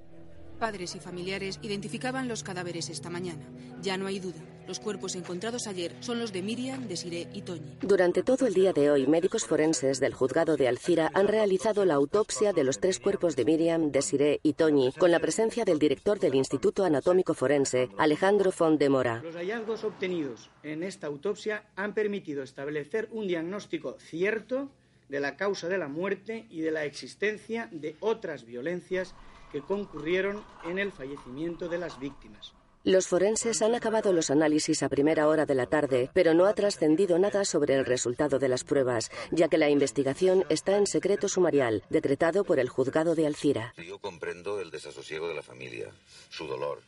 [0.60, 3.44] Padres y familiares identificaban los cadáveres esta mañana.
[3.82, 4.40] Ya no hay duda.
[4.68, 7.78] Los cuerpos encontrados ayer son los de Miriam, Desiré y Toñi.
[7.82, 11.96] Durante todo el día de hoy, médicos forenses del juzgado de Alcira han realizado la
[11.96, 16.20] autopsia de los tres cuerpos de Miriam, Desiré y Toñi, con la presencia del director
[16.20, 19.22] del Instituto Anatómico Forense, Alejandro Font de Mora.
[19.22, 24.70] Los hallazgos obtenidos en esta autopsia han permitido establecer un diagnóstico cierto
[25.10, 29.14] de la causa de la muerte y de la existencia de otras violencias
[29.54, 32.54] que concurrieron en el fallecimiento de las víctimas.
[32.84, 36.54] Los forenses han acabado los análisis a primera hora de la tarde, pero no ha
[36.54, 41.30] trascendido nada sobre el resultado de las pruebas, ya que la investigación está en secreto
[41.30, 43.74] sumarial, decretado por el juzgado de Alcira.
[43.78, 45.94] Yo comprendo el desasosiego de la familia,
[46.30, 46.82] su dolor.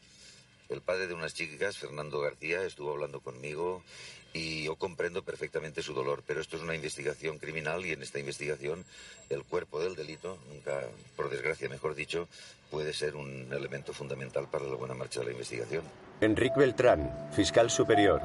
[0.67, 3.81] El padre de unas chicas, Fernando García, estuvo hablando conmigo
[4.35, 8.19] y yo comprendo perfectamente su dolor, pero esto es una investigación criminal y en esta
[8.19, 8.83] investigación
[9.29, 10.81] el cuerpo del delito, nunca,
[11.15, 12.27] por desgracia mejor dicho,
[12.69, 15.83] puede ser un elemento fundamental para la buena marcha de la investigación.
[16.19, 18.21] Enrique Beltrán, fiscal superior.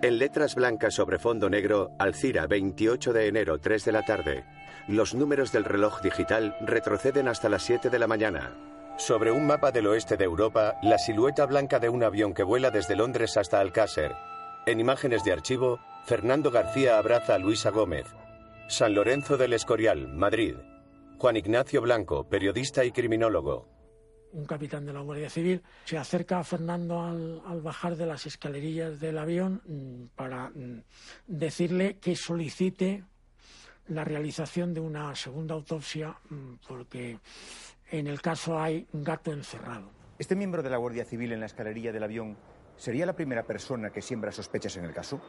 [0.00, 4.44] En letras blancas sobre fondo negro, Alcira, 28 de enero, 3 de la tarde.
[4.86, 8.56] Los números del reloj digital retroceden hasta las 7 de la mañana.
[8.96, 12.70] Sobre un mapa del oeste de Europa, la silueta blanca de un avión que vuela
[12.70, 14.12] desde Londres hasta Alcácer.
[14.64, 18.06] En imágenes de archivo, Fernando García abraza a Luisa Gómez.
[18.68, 20.54] San Lorenzo del Escorial, Madrid.
[21.18, 23.68] Juan Ignacio Blanco, periodista y criminólogo.
[24.30, 28.24] Un capitán de la Guardia Civil se acerca a Fernando al, al bajar de las
[28.26, 30.84] escalerillas del avión mm, para mm,
[31.26, 33.04] decirle que solicite
[33.88, 37.18] la realización de una segunda autopsia mm, porque
[37.90, 39.90] en el caso hay un gato encerrado.
[40.20, 42.36] ¿Este miembro de la Guardia Civil en la escalerilla del avión
[42.76, 45.20] sería la primera persona que siembra sospechas en el caso?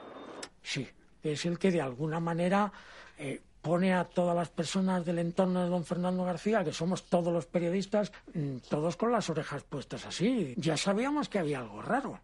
[0.62, 0.88] Sí,
[1.22, 2.72] es el que de alguna manera
[3.18, 7.32] eh, pone a todas las personas del entorno de don Fernando García, que somos todos
[7.32, 10.54] los periodistas, mm, todos con las orejas puestas así.
[10.58, 12.20] Ya sabíamos que había algo raro,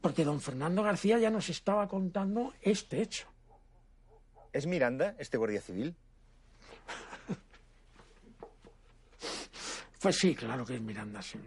[0.00, 3.28] porque don Fernando García ya nos estaba contando este hecho.
[4.52, 5.94] ¿Es Miranda este guardia civil?
[10.00, 11.38] Pues sí, claro que es Miranda, sí.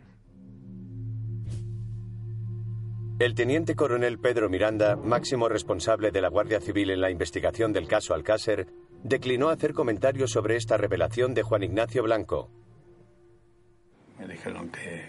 [3.20, 7.88] El teniente coronel Pedro Miranda, máximo responsable de la Guardia Civil en la investigación del
[7.88, 8.68] caso Alcácer,
[9.04, 12.50] declinó hacer comentarios sobre esta revelación de Juan Ignacio Blanco.
[14.18, 15.06] Me dijeron que,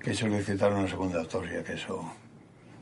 [0.00, 2.02] que solicitaron una segunda autopsia, que eso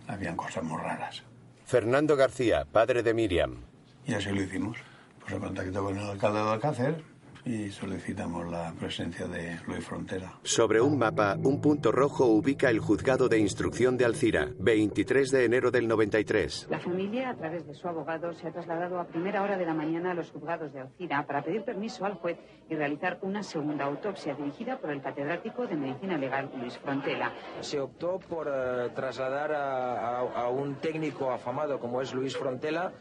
[0.07, 1.24] habían cosas muy raras.
[1.64, 3.64] Fernando García, padre de Miriam.
[4.07, 4.79] Y así lo hicimos.
[5.20, 7.15] Pues en contacto con el alcalde de Alcácer
[7.46, 10.32] y solicitamos la presencia de Luis Frontera.
[10.42, 15.44] Sobre un mapa, un punto rojo ubica el juzgado de instrucción de Alcira, 23 de
[15.44, 16.66] enero del 93.
[16.68, 19.74] La familia, a través de su abogado, se ha trasladado a primera hora de la
[19.74, 22.37] mañana a los juzgados de Alcira para pedir permiso al juez
[22.68, 27.32] y realizar una segunda autopsia dirigida por el catedrático de Medicina Legal Luis Frontela.
[27.61, 32.92] Se optó por eh, trasladar a, a- a un técnico afamado como es Luis Frontela,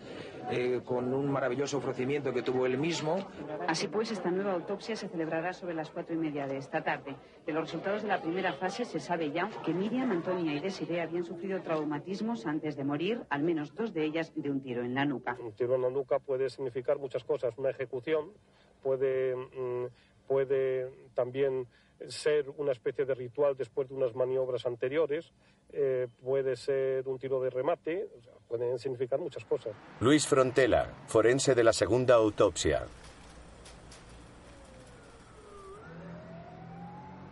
[0.52, 3.18] eh, con un maravilloso ofrecimiento que tuvo él mismo.
[3.68, 7.16] Así pues, esta nueva autopsia se celebrará sobre las cuatro y media de esta tarde.
[7.46, 11.02] De los resultados de la primera fase se sabe ya que Miriam, Antonia y Desiree
[11.02, 14.96] habían sufrido traumatismos antes de morir, al menos dos de ellas de un tiro en
[14.96, 15.38] la nuca.
[15.40, 17.56] Un tiro en la nuca puede significar muchas cosas.
[17.58, 18.32] Una ejecución
[18.82, 19.86] puede, mm,
[20.28, 21.68] puede también
[22.08, 25.32] ser una especie de ritual después de unas maniobras anteriores,
[25.72, 29.74] eh, puede ser un tiro de remate, o sea, pueden significar muchas cosas.
[30.00, 32.86] Luis Frontela, forense de la segunda autopsia.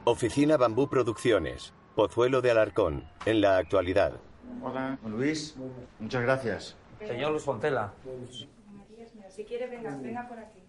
[0.06, 4.20] Oficina Bambú Producciones, Pozuelo de Alarcón, en la actualidad.
[4.62, 5.56] Hola, Luis.
[5.98, 6.76] Muchas gracias.
[7.00, 7.94] Señor Luis Fontela.
[9.30, 10.60] Si quiere, venga, venga por aquí.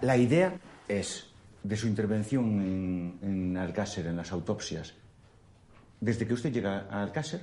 [0.00, 0.58] La idea
[0.88, 1.30] es,
[1.62, 4.94] de su intervención en, en Alcácer, en las autopsias,
[6.00, 7.42] desde que usted llega a Alcácer,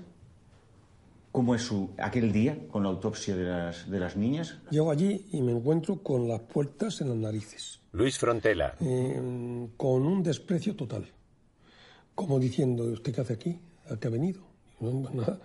[1.35, 4.57] ¿cómo es su, aquel día con la autopsia de las, de las niñas?
[4.71, 8.75] Llego allí y me encuentro con las puertas en las narices, Luis Frontela.
[8.79, 11.05] eh, con un desprecio total.
[12.15, 13.59] Como diciendo, ¿usted qué hace aquí?
[13.91, 14.41] ¿A qué ha venido?
[14.79, 15.37] No, nada.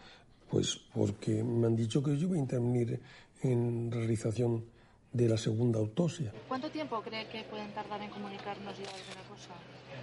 [0.48, 3.00] Pues porque me han dicho que yo voy a intervenir
[3.42, 4.64] en realización
[5.12, 6.32] de la segunda autopsia.
[6.46, 9.54] ¿Cuánto tiempo cree que pueden tardar en comunicarnos ya alguna cosa?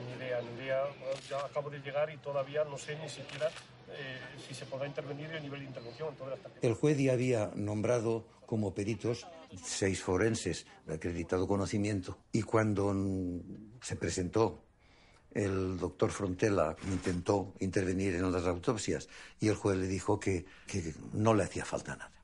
[0.06, 0.82] Ni idea, ni idea.
[1.00, 3.48] Bueno, Ya acabo de llegar y todavía no sé ni siquiera
[3.90, 4.20] eh,
[6.62, 9.28] el juez ya había nombrado como peritos
[9.64, 12.94] seis forenses de acreditado conocimiento y cuando
[13.82, 14.64] se presentó
[15.32, 19.08] el doctor Frontela intentó intervenir en las autopsias
[19.40, 22.17] y el juez le dijo que, que no le hacía falta nada.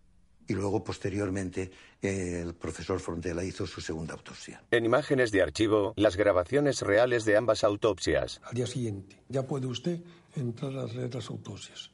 [0.47, 4.61] Y luego, posteriormente, el profesor Frontela hizo su segunda autopsia.
[4.71, 8.41] En imágenes de archivo, las grabaciones reales de ambas autopsias.
[8.43, 10.01] Al día siguiente, ya puede usted
[10.35, 11.91] entrar a hacer las autopsias.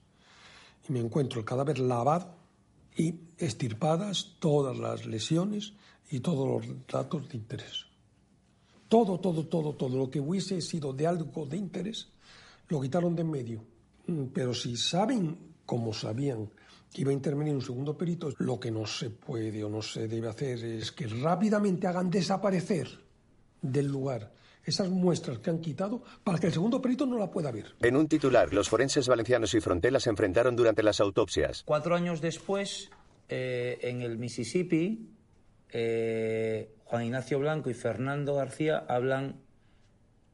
[0.87, 2.35] Y me encuentro el cadáver lavado
[2.95, 5.73] y estirpadas todas las lesiones
[6.09, 7.85] y todos los datos de interés.
[8.87, 12.09] Todo, todo, todo, todo lo que hubiese sido de algo de interés
[12.67, 13.63] lo quitaron de en medio.
[14.07, 16.49] Mm, Pero si saben, como sabían,
[16.91, 20.07] que iba a intervenir un segundo perito, lo que no se puede o no se
[20.07, 22.87] debe hacer es que rápidamente hagan desaparecer
[23.61, 24.31] del lugar
[24.63, 27.75] esas muestras que han quitado para que el segundo perito no la pueda ver.
[27.81, 31.63] En un titular, los forenses valencianos y Frontela se enfrentaron durante las autopsias.
[31.65, 32.89] Cuatro años después,
[33.27, 35.09] eh, en el Mississippi,
[35.71, 39.41] eh, Juan Ignacio Blanco y Fernando García hablan,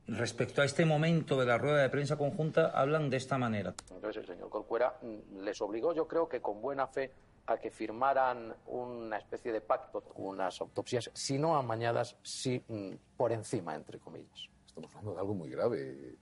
[0.08, 3.74] respecto a este momento de la rueda de prensa conjunta, hablan de esta manera.
[3.92, 7.12] Entonces el señor Corcuera mm, les obligó, yo creo que con buena fe,
[7.48, 13.32] a que firmaran una especie de pacto, unas autopsias, si no amañadas, sí mm, por
[13.32, 14.50] encima, entre comillas.
[14.68, 16.18] Estamos hablando de algo muy grave.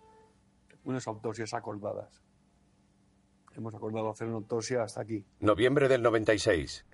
[0.84, 2.22] Unas autopsias acordadas.
[3.56, 5.24] Hemos acordado hacer una autopsia hasta aquí.
[5.40, 6.86] Noviembre del 96.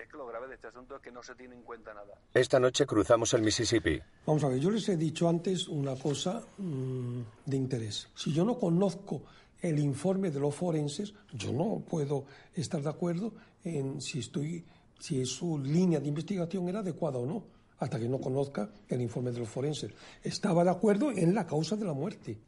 [0.49, 2.19] De este asunto es que no se tiene en cuenta nada.
[2.33, 4.01] Esta noche cruzamos el Mississippi.
[4.25, 8.07] Vamos a ver, yo les he dicho antes una cosa mm, de interés.
[8.15, 9.21] Si yo no conozco
[9.62, 13.31] el informe de los forenses, yo no puedo estar de acuerdo
[13.63, 14.65] en si estoy,
[14.97, 17.43] si su línea de investigación era adecuada o no,
[17.77, 19.91] hasta que no conozca el informe de los forenses.
[20.23, 22.39] Estaba de acuerdo en la causa de la muerte.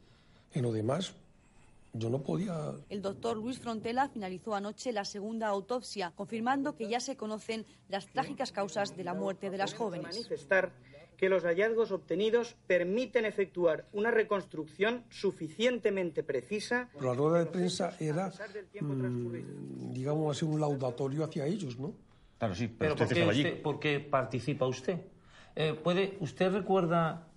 [0.52, 1.14] En lo demás,
[1.92, 7.00] yo no podía El doctor Luis Frontela finalizó anoche la segunda autopsia, confirmando que ya
[7.00, 10.06] se conocen las trágicas causas de la muerte de las jóvenes.
[10.14, 10.72] manifestar
[11.16, 16.88] que los hallazgos obtenidos permiten efectuar una reconstrucción suficientemente precisa.
[17.00, 18.32] La rueda de prensa era,
[18.80, 21.92] mm, digamos así, un laudatorio hacia ellos, ¿no?
[22.38, 24.98] Claro, sí, Pero ¿por qué, usted- por qué participa usted?
[25.54, 27.28] Eh, ¿puede, ¿Usted recuerda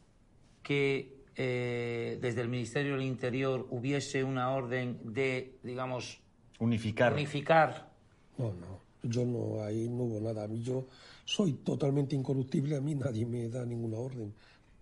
[0.64, 6.22] que eh, desde el Ministerio del Interior hubiese una orden de, digamos,
[6.60, 7.14] Unificar.
[7.14, 7.92] unificar
[8.38, 10.44] No, no, yo no, ahí no hubo nada.
[10.44, 10.88] A mí yo
[11.26, 14.34] soy totalmente incorruptible, a mí nadie me da ninguna orden.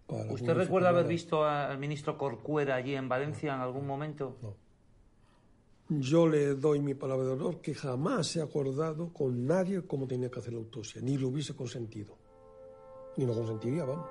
[0.05, 1.09] Para ¿Usted recuerda haber nada.
[1.09, 4.37] visto al ministro Corcuera allí en Valencia en algún momento?
[5.89, 10.07] Yo le doy mi palabra de honor que jamás se ha acordado con nadie cómo
[10.07, 12.17] tenía que hacer la autopsia, ni lo hubiese consentido.
[13.17, 14.09] Ni lo consentiría, vamos.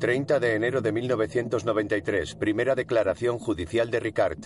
[0.00, 4.38] 30 de enero de 1993, primera declaración judicial de Ricard.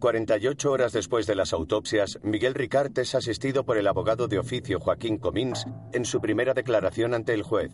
[0.00, 4.78] 48 horas después de las autopsias, Miguel Ricard es asistido por el abogado de oficio
[4.78, 7.72] Joaquín Comins en su primera declaración ante el juez.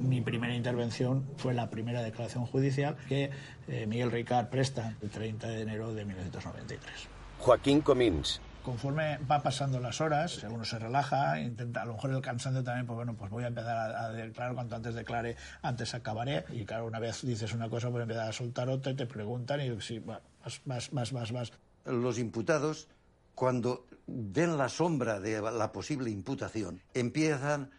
[0.00, 3.30] Mi primera intervención fue la primera declaración judicial que
[3.68, 6.90] eh, Miguel Ricard presta el 30 de enero de 1993.
[7.38, 12.22] Joaquín Comins, Conforme va pasando las horas, uno se relaja, intenta, a lo mejor el
[12.22, 16.44] cansancio también, pues bueno, pues voy a empezar a, declarar, cuanto antes declare, antes acabaré.
[16.52, 19.80] Y claro, una vez dices una cosa, pues empiezas a soltar otra te preguntan y
[19.80, 20.22] sí, vas,
[20.64, 21.52] vas, vas, vas.
[21.84, 22.88] Los imputados,
[23.34, 27.70] cuando ven la sombra de la posible imputación, empiezan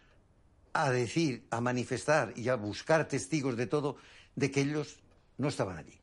[0.74, 3.96] a decir, a manifestar y a buscar testigos de todo,
[4.34, 4.98] de que ellos
[5.38, 6.00] no estaban allí.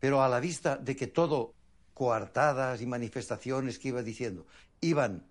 [0.00, 1.54] Pero a la vista de que todo,
[2.00, 4.46] coartadas y manifestaciones que iba diciendo,
[4.80, 5.26] iban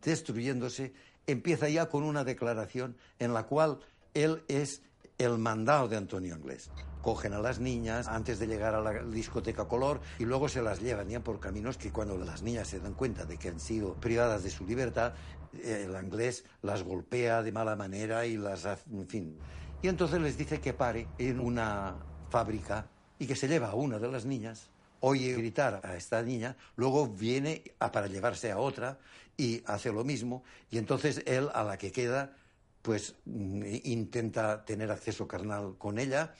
[0.00, 0.94] destruyéndose,
[1.26, 3.80] empieza ya con una declaración en la cual
[4.14, 4.80] él es
[5.18, 6.70] el mandado de Antonio Inglés.
[7.02, 10.80] Cogen a las niñas antes de llegar a la discoteca Color y luego se las
[10.80, 13.92] llevan ya por caminos que cuando las niñas se dan cuenta de que han sido
[13.92, 15.12] privadas de su libertad,
[15.52, 19.38] eh, el inglés las golpea de mala manera y las hace, en fin.
[19.82, 21.96] Y entonces les dice que pare en una
[22.30, 22.86] fábrica
[23.18, 24.70] y que se lleva a una de las niñas,
[25.00, 28.98] oye gritar a esta niña, luego viene a para llevarse a otra
[29.36, 32.36] y hace lo mismo y entonces él a la que queda
[32.82, 36.34] pues mm, intenta tener acceso carnal con ella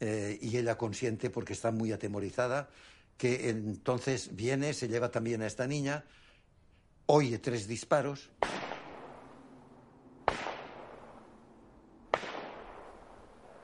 [0.00, 2.68] eh, y ella consiente porque está muy atemorizada
[3.16, 6.04] que entonces viene, se lleva también a esta niña,
[7.06, 8.30] oye tres disparos.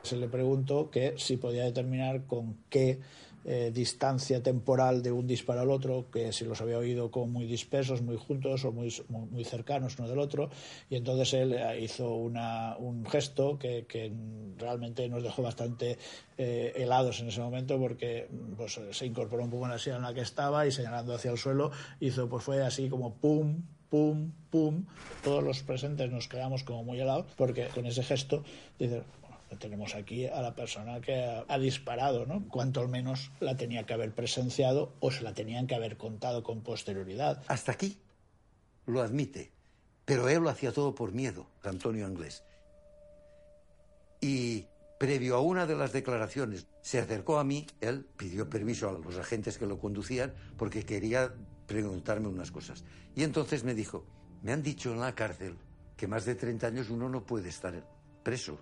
[0.02, 3.00] Se le preguntó que si podía determinar con qué
[3.44, 7.46] eh, distancia temporal de un disparo al otro, que si los había oído como muy
[7.46, 10.50] dispersos, muy juntos o muy, muy, cercanos uno del otro.
[10.90, 14.12] Y entonces él eh, hizo una, un gesto que, que,
[14.58, 15.96] realmente nos dejó bastante
[16.36, 20.02] eh, helados en ese momento porque pues, se incorporó un poco en la silla en
[20.02, 21.70] la que estaba y señalando hacia el suelo
[22.00, 24.84] hizo, pues fue así como pum, pum, pum.
[25.24, 28.44] Todos los presentes nos quedamos como muy helados porque con ese gesto
[29.58, 32.48] tenemos aquí a la persona que ha, disparado, ¿no?
[32.48, 36.42] Cuanto al menos la tenía que haber presenciado o se la tenían que haber contado
[36.42, 37.42] con posterioridad.
[37.48, 37.98] Hasta aquí
[38.86, 39.52] lo admite,
[40.04, 42.44] pero él lo hacía todo por miedo, Antonio Anglés.
[44.20, 44.66] Y
[44.98, 49.16] previo a una de las declaraciones, se acercó a mí, él pidió permiso a los
[49.16, 51.32] agentes que lo conducían porque quería
[51.66, 52.84] preguntarme unas cosas.
[53.14, 54.04] Y entonces me dijo,
[54.42, 55.56] me han dicho en la cárcel
[55.96, 57.86] que más de 30 años uno no puede estar
[58.22, 58.58] preso.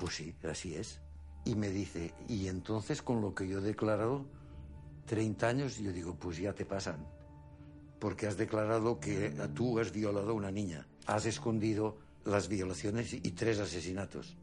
[0.00, 0.98] Pues sí, así es.
[1.44, 4.24] Y me dice, y entonces con lo que yo he declarado,
[5.04, 7.06] 30 años, yo digo, pues ya te pasan.
[7.98, 10.86] Porque has declarado que tú has violado a una niña.
[11.04, 14.38] Has escondido las violaciones y tres asesinatos.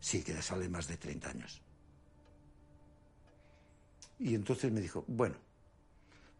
[0.00, 1.62] Sí, que sale más de 30 años.
[4.18, 5.36] Y entonces me dijo, bueno,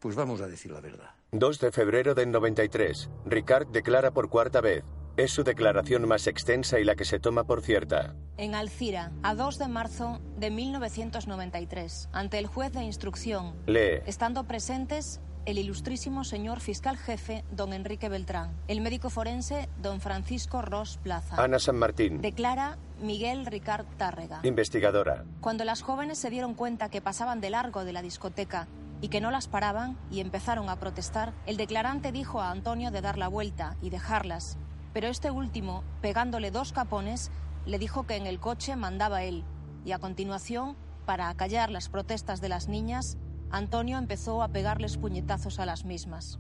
[0.01, 1.15] pues vamos a decir la verdad.
[1.31, 3.11] 2 de febrero del 93.
[3.27, 4.83] Ricard declara por cuarta vez.
[5.17, 8.15] Es su declaración más extensa y la que se toma por cierta.
[8.37, 14.45] En Alcira, a 2 de marzo de 1993, ante el juez de instrucción, lee, estando
[14.45, 20.99] presentes el ilustrísimo señor fiscal jefe, don Enrique Beltrán, el médico forense, don Francisco Ross
[21.03, 21.43] Plaza.
[21.43, 22.21] Ana San Martín.
[22.21, 24.41] Declara Miguel Ricard Tárrega.
[24.43, 25.25] Investigadora.
[25.41, 28.69] Cuando las jóvenes se dieron cuenta que pasaban de largo de la discoteca
[29.01, 33.01] y que no las paraban y empezaron a protestar, el declarante dijo a Antonio de
[33.01, 34.59] dar la vuelta y dejarlas,
[34.93, 37.31] pero este último, pegándole dos capones,
[37.67, 39.45] le dijo que en el coche mandaba él,
[39.85, 40.77] y a continuación,
[41.07, 43.17] para acallar las protestas de las niñas,
[43.51, 46.39] Antonio empezó a pegarles puñetazos a las mismas.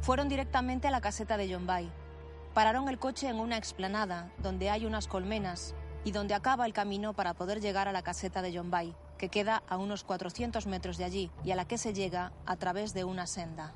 [0.00, 1.90] Fueron directamente a la caseta de Yombay.
[2.52, 5.74] Pararon el coche en una explanada donde hay unas colmenas
[6.04, 9.62] y donde acaba el camino para poder llegar a la caseta de Yombay que queda
[9.68, 13.04] a unos 400 metros de allí y a la que se llega a través de
[13.04, 13.74] una senda.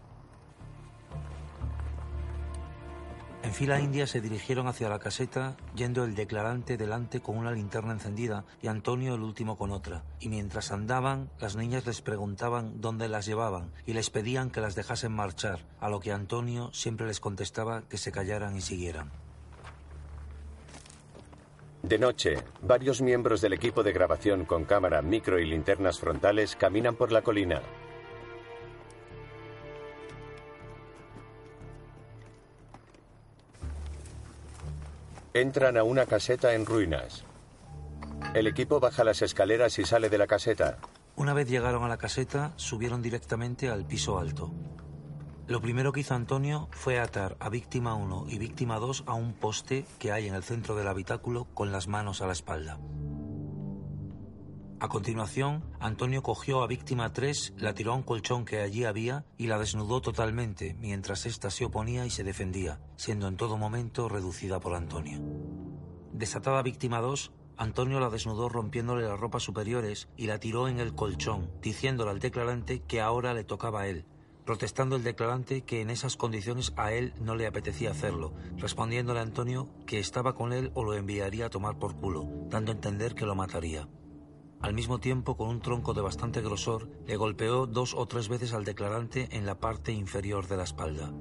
[3.41, 7.93] En fila india se dirigieron hacia la caseta, yendo el declarante delante con una linterna
[7.93, 10.03] encendida y Antonio el último con otra.
[10.19, 14.75] Y mientras andaban, las niñas les preguntaban dónde las llevaban y les pedían que las
[14.75, 19.13] dejasen marchar, a lo que Antonio siempre les contestaba que se callaran y siguieran.
[21.83, 26.97] De noche, varios miembros del equipo de grabación con cámara, micro y linternas frontales caminan
[26.97, 27.63] por la colina.
[35.33, 37.25] Entran a una caseta en ruinas.
[38.35, 40.79] El equipo baja las escaleras y sale de la caseta.
[41.15, 44.51] Una vez llegaron a la caseta, subieron directamente al piso alto.
[45.49, 49.33] Lo primero que hizo Antonio fue atar a víctima 1 y víctima 2 a un
[49.33, 52.79] poste que hay en el centro del habitáculo con las manos a la espalda.
[54.79, 59.25] A continuación, Antonio cogió a víctima 3, la tiró a un colchón que allí había
[59.39, 64.11] y la desnudó totalmente mientras ésta se oponía y se defendía, siendo en todo momento
[64.11, 65.19] reducida por Antonio.
[66.13, 70.95] Desatada víctima 2, Antonio la desnudó rompiéndole las ropas superiores y la tiró en el
[70.95, 74.05] colchón, diciéndole al declarante que ahora le tocaba a él,
[74.49, 79.23] protestando el declarante que en esas condiciones a él no le apetecía hacerlo, respondiéndole a
[79.23, 83.15] Antonio que estaba con él o lo enviaría a tomar por culo, dando a entender
[83.15, 83.91] que lo mataría.
[84.63, 88.55] Al mismo tiempo, con un tronco de bastante grosor, le golpeó dos o tres veces
[88.55, 91.13] al declarante en la parte inferior de la espalda.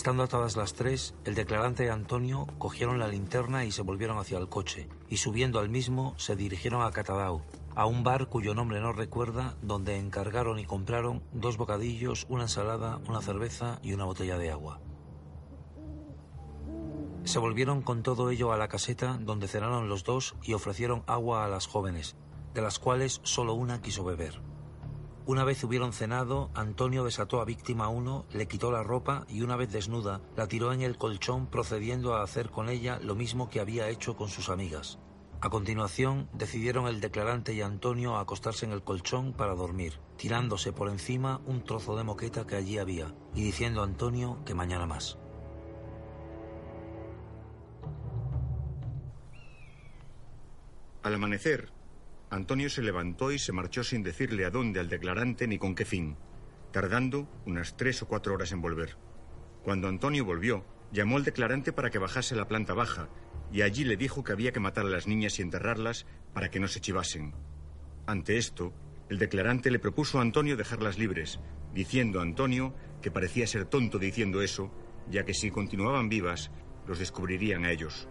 [0.00, 4.38] Estando atadas las tres, el declarante y Antonio cogieron la linterna y se volvieron hacia
[4.38, 7.42] el coche, y subiendo al mismo se dirigieron a Catadau,
[7.74, 12.98] a un bar cuyo nombre no recuerda, donde encargaron y compraron dos bocadillos, una ensalada,
[13.08, 14.80] una cerveza y una botella de agua.
[17.24, 21.44] Se volvieron con todo ello a la caseta donde cenaron los dos y ofrecieron agua
[21.44, 22.16] a las jóvenes,
[22.54, 24.49] de las cuales solo una quiso beber.
[25.26, 29.54] Una vez hubieron cenado, Antonio desató a víctima 1, le quitó la ropa y una
[29.54, 33.60] vez desnuda, la tiró en el colchón procediendo a hacer con ella lo mismo que
[33.60, 34.98] había hecho con sus amigas.
[35.42, 40.90] A continuación, decidieron el declarante y Antonio acostarse en el colchón para dormir, tirándose por
[40.90, 45.18] encima un trozo de moqueta que allí había y diciendo a Antonio que mañana más.
[51.02, 51.70] Al amanecer,
[52.30, 55.84] Antonio se levantó y se marchó sin decirle a dónde al declarante ni con qué
[55.84, 56.16] fin,
[56.70, 58.96] tardando unas tres o cuatro horas en volver.
[59.64, 63.08] Cuando Antonio volvió, llamó al declarante para que bajase a la planta baja
[63.52, 66.60] y allí le dijo que había que matar a las niñas y enterrarlas para que
[66.60, 67.34] no se chivasen.
[68.06, 68.72] Ante esto,
[69.08, 71.40] el declarante le propuso a Antonio dejarlas libres,
[71.74, 74.72] diciendo a Antonio que parecía ser tonto diciendo eso,
[75.10, 76.52] ya que si continuaban vivas,
[76.86, 78.08] los descubrirían a ellos.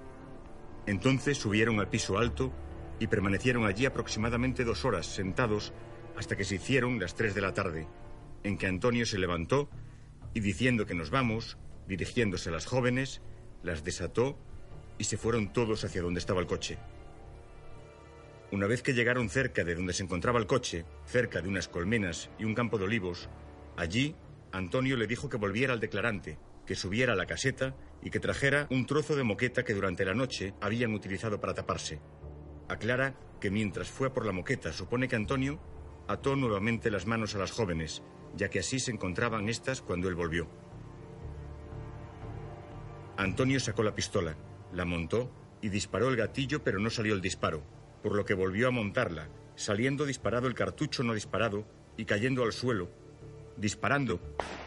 [0.86, 2.51] Entonces subieron al piso alto
[3.00, 5.74] y permanecieron allí aproximadamente dos horas sentados
[6.18, 7.88] hasta que se hicieron las tres de la tarde,
[8.43, 9.70] en que Antonio se levantó
[10.34, 13.22] y diciendo que nos vamos, dirigiéndose a las jóvenes,
[13.64, 14.38] las desató
[14.97, 16.78] y se fueron todos hacia donde estaba el coche.
[18.52, 22.30] Una vez que llegaron cerca de donde se encontraba el coche, cerca de unas colmenas
[22.39, 23.30] y un campo de olivos,
[23.78, 24.16] allí
[24.52, 28.68] Antonio le dijo que volviera al declarante, que subiera a la caseta y que trajera
[28.72, 32.00] un trozo de moqueta que durante la noche habían utilizado para taparse.
[32.70, 35.59] Aclara que mientras fue por la moqueta supone que Antonio
[36.07, 38.01] ató nuevamente las manos a las jóvenes,
[38.36, 40.47] ya que así se encontraban éstas cuando él volvió.
[43.17, 44.38] Antonio sacó la pistola
[44.74, 47.63] la montó y disparó el gatillo, pero no salió el disparo,
[48.03, 51.65] por lo que volvió a montarla, saliendo disparado el cartucho no disparado
[51.97, 52.89] y cayendo al suelo,
[53.57, 54.20] disparando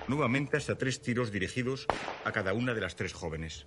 [0.08, 1.86] nuevamente hasta tres tiros dirigidos
[2.24, 3.66] a cada una de las tres jóvenes.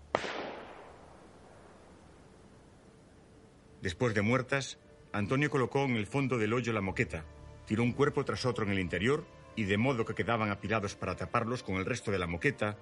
[3.85, 4.79] Después de muertas,
[5.13, 7.23] Antonio colocó en el fondo del hoyo la moqueta,
[7.67, 11.15] tiró un cuerpo tras otro en el interior y de modo que quedaban apilados para
[11.15, 12.79] taparlos con el resto de la moqueta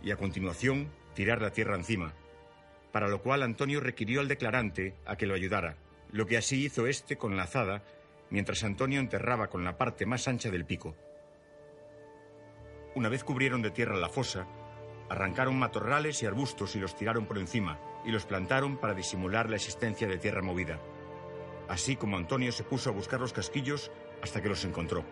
[0.00, 2.14] y a continuación tirar la tierra encima
[2.92, 5.76] para lo cual Antonio requirió al declarante a que lo ayudara,
[6.12, 7.82] lo que así hizo éste con la azada,
[8.30, 10.94] mientras Antonio enterraba con la parte más ancha del pico.
[12.94, 14.46] Una vez cubrieron de tierra la fosa,
[15.08, 19.56] arrancaron matorrales y arbustos y los tiraron por encima, y los plantaron para disimular la
[19.56, 20.80] existencia de tierra movida.
[21.68, 23.90] Así como Antonio se puso a buscar los casquillos
[24.22, 25.04] hasta que los encontró.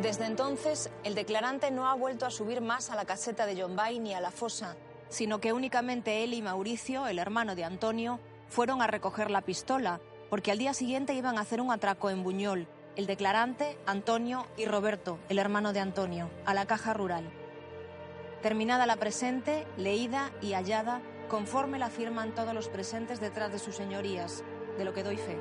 [0.00, 3.74] Desde entonces, el declarante no ha vuelto a subir más a la caseta de John
[3.74, 4.76] Bay ni a la fosa,
[5.08, 10.00] sino que únicamente él y Mauricio, el hermano de Antonio, fueron a recoger la pistola,
[10.30, 14.66] porque al día siguiente iban a hacer un atraco en Buñol, el declarante, Antonio y
[14.66, 17.30] Roberto, el hermano de Antonio, a la caja rural.
[18.42, 23.74] Terminada la presente, leída y hallada, conforme la firman todos los presentes detrás de sus
[23.74, 24.44] señorías,
[24.78, 25.36] de lo que doy fe.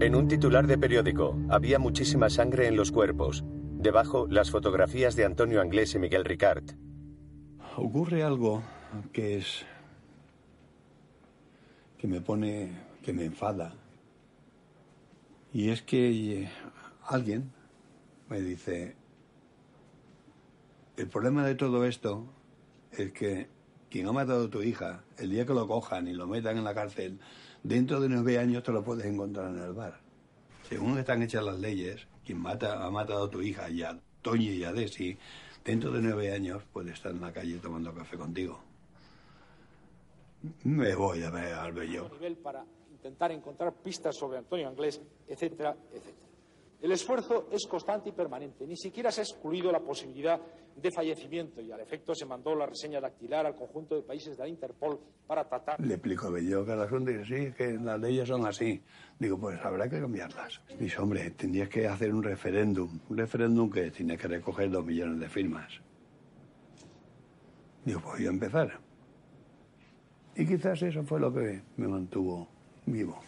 [0.00, 3.44] En un titular de periódico había muchísima sangre en los cuerpos.
[3.44, 6.64] Debajo, las fotografías de Antonio Anglés y Miguel Ricard.
[7.76, 8.62] Ocurre algo
[9.12, 9.66] que es.
[11.98, 12.70] Que me pone.
[13.02, 13.74] que me enfada.
[15.52, 16.50] Y es que eh,
[17.06, 17.52] alguien
[18.28, 18.96] me dice.
[20.96, 22.26] El problema de todo esto
[22.92, 23.48] es que
[23.88, 26.64] quien ha matado a tu hija, el día que lo cojan y lo metan en
[26.64, 27.18] la cárcel,
[27.62, 30.00] dentro de nueve años te lo puedes encontrar en el bar.
[30.68, 34.50] Según están hechas las leyes, quien mata, ha matado a tu hija y a Toñi
[34.50, 35.16] y a Desi,
[35.64, 38.67] dentro de nueve años puede estar en la calle tomando café contigo.
[40.64, 42.08] Me voy a ver al bello.
[42.10, 46.28] nivel para intentar encontrar pistas sobre Antonio Anglés, etcétera, etcétera.
[46.80, 48.64] El esfuerzo es constante y permanente.
[48.64, 50.40] Ni siquiera se ha excluido la posibilidad
[50.76, 54.44] de fallecimiento y al efecto se mandó la reseña dactilar al conjunto de países de
[54.44, 55.80] la Interpol para tratar.
[55.80, 58.80] Le explico a yo que el asunto es sí, que las leyes son así.
[59.18, 60.60] Digo, pues habrá que cambiarlas.
[60.78, 63.00] Dice, hombre, tendrías que hacer un referéndum.
[63.08, 65.80] Un referéndum que tiene que recoger dos millones de firmas.
[67.84, 68.87] Digo, pues voy a empezar.
[70.38, 72.46] Y quizás eso fue lo que me mantuvo
[72.86, 73.20] vivo.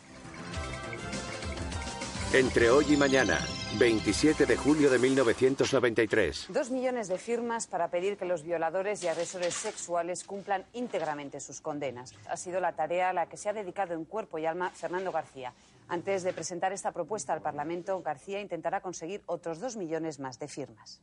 [2.33, 3.41] Entre hoy y mañana,
[3.81, 6.47] 27 de julio de 1993.
[6.51, 11.61] Dos millones de firmas para pedir que los violadores y agresores sexuales cumplan íntegramente sus
[11.61, 12.15] condenas.
[12.29, 15.11] Ha sido la tarea a la que se ha dedicado en cuerpo y alma Fernando
[15.11, 15.53] García.
[15.91, 20.47] Antes de presentar esta propuesta al Parlamento, García intentará conseguir otros dos millones más de
[20.47, 21.01] firmas.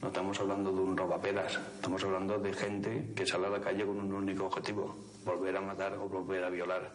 [0.00, 3.84] No estamos hablando de un robaperas, estamos hablando de gente que sale a la calle
[3.84, 6.90] con un único objetivo, volver a matar o volver a violar.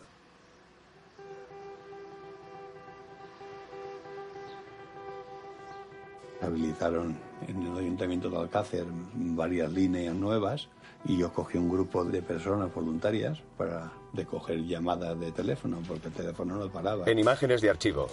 [6.42, 7.16] Habilitaron
[7.48, 10.70] en el Ayuntamiento de Alcácer varias líneas nuevas
[11.06, 16.14] y yo cogí un grupo de personas voluntarias para recoger llamadas de teléfono, porque el
[16.14, 17.06] teléfono no paraba.
[17.10, 18.08] En imágenes de archivo.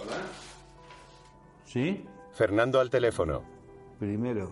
[1.65, 2.05] ¿Sí?
[2.31, 3.43] Fernando al teléfono.
[3.99, 4.51] Primero,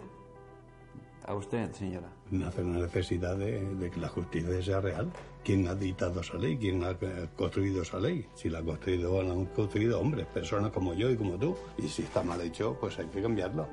[1.26, 2.10] a usted, señora.
[2.32, 5.12] Nace una necesidad de, de que la justicia sea real.
[5.44, 6.58] ¿Quién ha dictado esa ley?
[6.58, 6.98] ¿Quién ha
[7.36, 8.26] construido esa ley?
[8.34, 11.56] Si la ha construido, la han construido hombres, personas como yo y como tú.
[11.78, 13.68] Y si está mal hecho, pues hay que cambiarlo.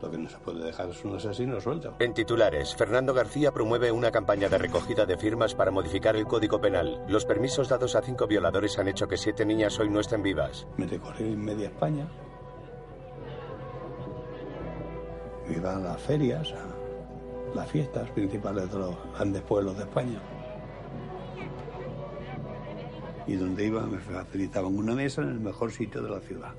[0.00, 1.96] Lo que no se puede dejar es un asesino suelto.
[1.98, 6.60] En titulares, Fernando García promueve una campaña de recogida de firmas para modificar el Código
[6.60, 7.04] Penal.
[7.08, 10.66] Los permisos dados a cinco violadores han hecho que siete niñas hoy no estén vivas.
[10.76, 12.08] Me recorrí en media España.
[15.48, 20.20] Iba a las ferias, a las fiestas principales de los grandes pueblos de España.
[23.26, 26.54] Y donde iba me facilitaban una mesa en el mejor sitio de la ciudad.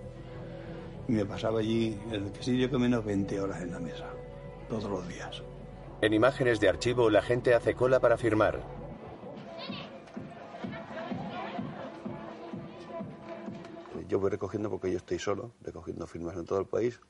[1.10, 4.06] Y me pasaba allí, el que sí yo que menos 20 horas en la mesa,
[4.70, 5.42] todos los días.
[6.02, 8.62] En imágenes de archivo, la gente hace cola para firmar.
[14.08, 17.02] Yo voy recogiendo porque yo estoy solo, recogiendo firmas en todo el país,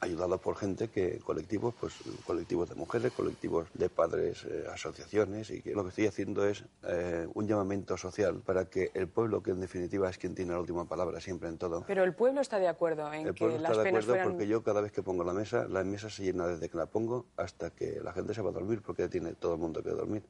[0.00, 1.94] ayudado por gente que, colectivos, pues
[2.26, 6.64] colectivos de mujeres, colectivos de padres, eh, asociaciones, y que lo que estoy haciendo es
[6.84, 10.60] eh, un llamamiento social para que el pueblo, que en definitiva es quien tiene la
[10.60, 13.58] última palabra siempre en todo, Pero el pueblo está de acuerdo en el que pueblo
[13.58, 14.28] las está de penas acuerdo fueran...
[14.28, 16.86] porque yo cada vez que pongo la mesa, la mesa se llena desde que la
[16.86, 19.90] pongo hasta que la gente se va a dormir, porque tiene todo el mundo que
[19.90, 20.22] dormir.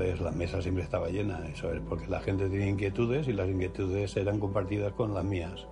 [0.00, 3.50] Entonces la mesa siempre estaba llena, eso es porque la gente tenía inquietudes y las
[3.50, 5.66] inquietudes eran compartidas con las mías.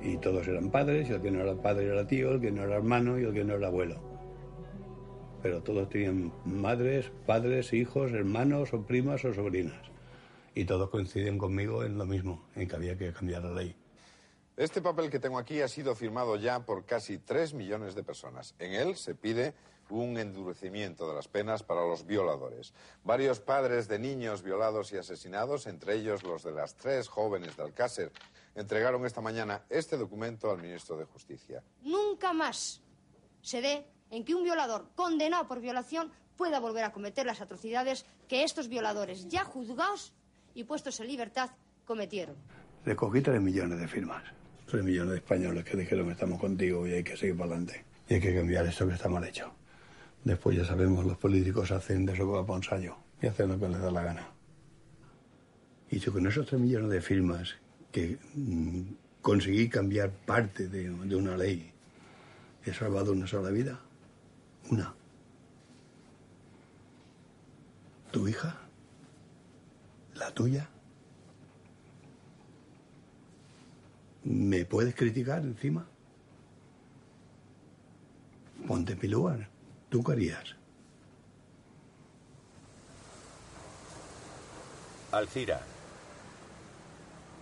[0.00, 2.62] Y todos eran padres, y el que no era padre era tío, el que no
[2.62, 4.00] era hermano y el que no era abuelo.
[5.42, 9.90] Pero todos tenían madres, padres, hijos, hermanos o primas o sobrinas.
[10.54, 13.74] Y todos coinciden conmigo en lo mismo, en que había que cambiar la ley.
[14.56, 18.54] Este papel que tengo aquí ha sido firmado ya por casi 3 millones de personas.
[18.60, 19.52] En él se pide
[19.90, 22.72] un endurecimiento de las penas para los violadores.
[23.02, 27.62] Varios padres de niños violados y asesinados, entre ellos los de las tres jóvenes de
[27.62, 28.12] Alcácer,
[28.54, 31.62] entregaron esta mañana este documento al ministro de Justicia.
[31.82, 32.80] Nunca más
[33.42, 38.06] se dé en que un violador condenado por violación pueda volver a cometer las atrocidades
[38.28, 40.12] que estos violadores ya juzgados
[40.54, 41.50] y puestos en libertad
[41.84, 42.36] cometieron.
[42.84, 44.22] Recogí tres millones de firmas.
[44.66, 47.84] Tres millones de españoles que dijeron estamos contigo y hay que seguir para adelante.
[48.08, 49.52] Y hay que cambiar esto que está mal hecho.
[50.24, 53.80] Después ya sabemos, los políticos hacen de eso para ensayo y hacen lo que les
[53.80, 54.26] da la gana.
[55.90, 57.56] Y yo con esos tres millones de firmas
[57.92, 58.82] que mm,
[59.20, 61.70] conseguí cambiar parte de, una ley,
[62.64, 63.78] he salvado una sola vida.
[64.70, 64.94] Una.
[68.10, 68.58] ¿Tu hija?
[70.14, 70.70] ¿La tuya?
[74.24, 75.86] ¿Me puedes criticar encima?
[78.66, 79.53] Ponte mi.
[79.94, 80.56] ¿Tú qué harías?
[85.12, 85.60] Alcira.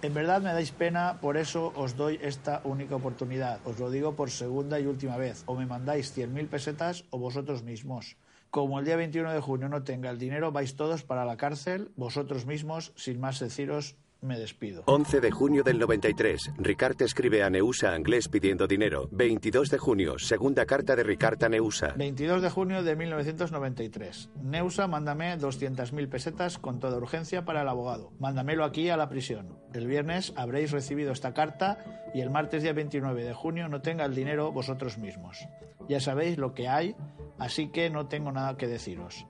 [0.03, 3.59] En verdad me dais pena, por eso os doy esta única oportunidad.
[3.65, 5.45] Os lo digo por segunda y última vez.
[5.47, 8.19] O me mandáis 100.000 pesetas o vosotros mismos.
[8.51, 11.91] Como el día 21 de junio no tenga el dinero, vais todos para la cárcel,
[11.97, 14.85] vosotros mismos, sin más deciros, me despido.
[14.87, 16.53] 11 de junio del 93.
[16.57, 19.09] Ricard escribe a Neusa Anglés pidiendo dinero.
[19.11, 20.18] 22 de junio.
[20.18, 21.89] Segunda carta de Ricard a Neusa.
[21.97, 24.31] 22 de junio de 1993.
[24.43, 28.12] Neusa, mándame 200.000 pesetas con toda urgencia para el abogado.
[28.18, 29.59] Mándamelo aquí a la prisión.
[29.75, 34.05] El viernes habréis recibido esta carta y el martes día 29 de junio no tenga
[34.05, 35.47] el dinero vosotros mismos.
[35.89, 36.95] Ya sabéis lo que hay,
[37.39, 39.27] así que no tengo nada que deciros.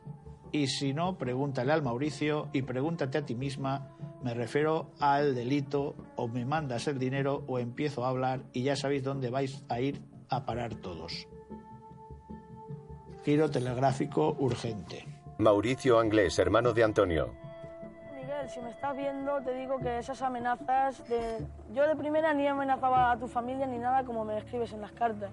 [0.52, 3.96] Y si no, pregúntale al Mauricio y pregúntate a ti misma.
[4.22, 8.76] Me refiero al delito, o me mandas el dinero o empiezo a hablar y ya
[8.76, 11.26] sabéis dónde vais a ir a parar todos.
[13.24, 15.04] Giro telegráfico urgente.
[15.38, 17.34] Mauricio Anglés, hermano de Antonio.
[18.14, 21.44] Miguel, si me estás viendo, te digo que esas amenazas de...
[21.72, 24.92] Yo de primera ni amenazaba a tu familia ni nada como me escribes en las
[24.92, 25.32] cartas.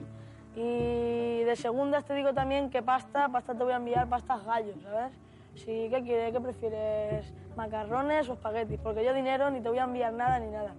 [0.56, 4.76] Y de segundas te digo también que pasta, pasta te voy a enviar pastas gallos,
[4.82, 5.12] ¿sabes?
[5.60, 6.32] Si, ¿qué quieres?
[6.34, 7.26] ¿Qué prefieres?
[7.56, 8.80] ¿Macarrones o espaguetis?
[8.82, 10.74] Porque yo dinero ni te voy a enviar nada ni nada.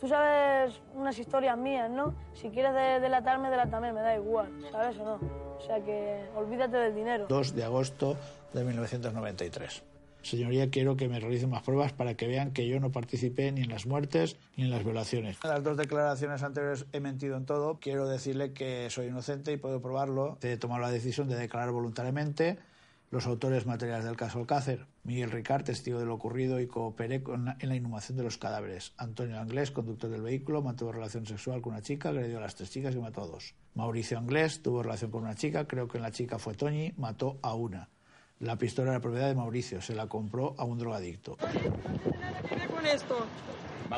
[0.00, 2.14] Tú sabes unas historias mías, ¿no?
[2.34, 5.14] Si quieres de- delatarme, delátame, me da igual, ¿sabes o no?
[5.58, 7.26] O sea que olvídate del dinero.
[7.28, 8.16] 2 de agosto
[8.52, 9.82] de 1993.
[10.22, 13.62] Señoría, quiero que me realicen más pruebas para que vean que yo no participé ni
[13.62, 15.36] en las muertes ni en las violaciones.
[15.42, 17.78] En las dos declaraciones anteriores he mentido en todo.
[17.80, 20.38] Quiero decirle que soy inocente y puedo probarlo.
[20.42, 22.58] He tomado la decisión de declarar voluntariamente
[23.12, 24.86] los autores materiales del caso Alcácer.
[25.04, 27.22] Miguel Ricard, testigo de lo ocurrido y cooperé
[27.60, 28.94] en la inhumación de los cadáveres.
[28.96, 32.70] Antonio Anglés, conductor del vehículo, mantuvo relación sexual con una chica, agredió a las tres
[32.70, 33.54] chicas y mató a dos.
[33.74, 37.54] Mauricio Anglés tuvo relación con una chica, creo que la chica fue Toñi, mató a
[37.54, 37.90] una.
[38.38, 41.36] La pistola era propiedad de Mauricio, se la compró a un drogadicto.
[41.36, 43.26] ver con esto.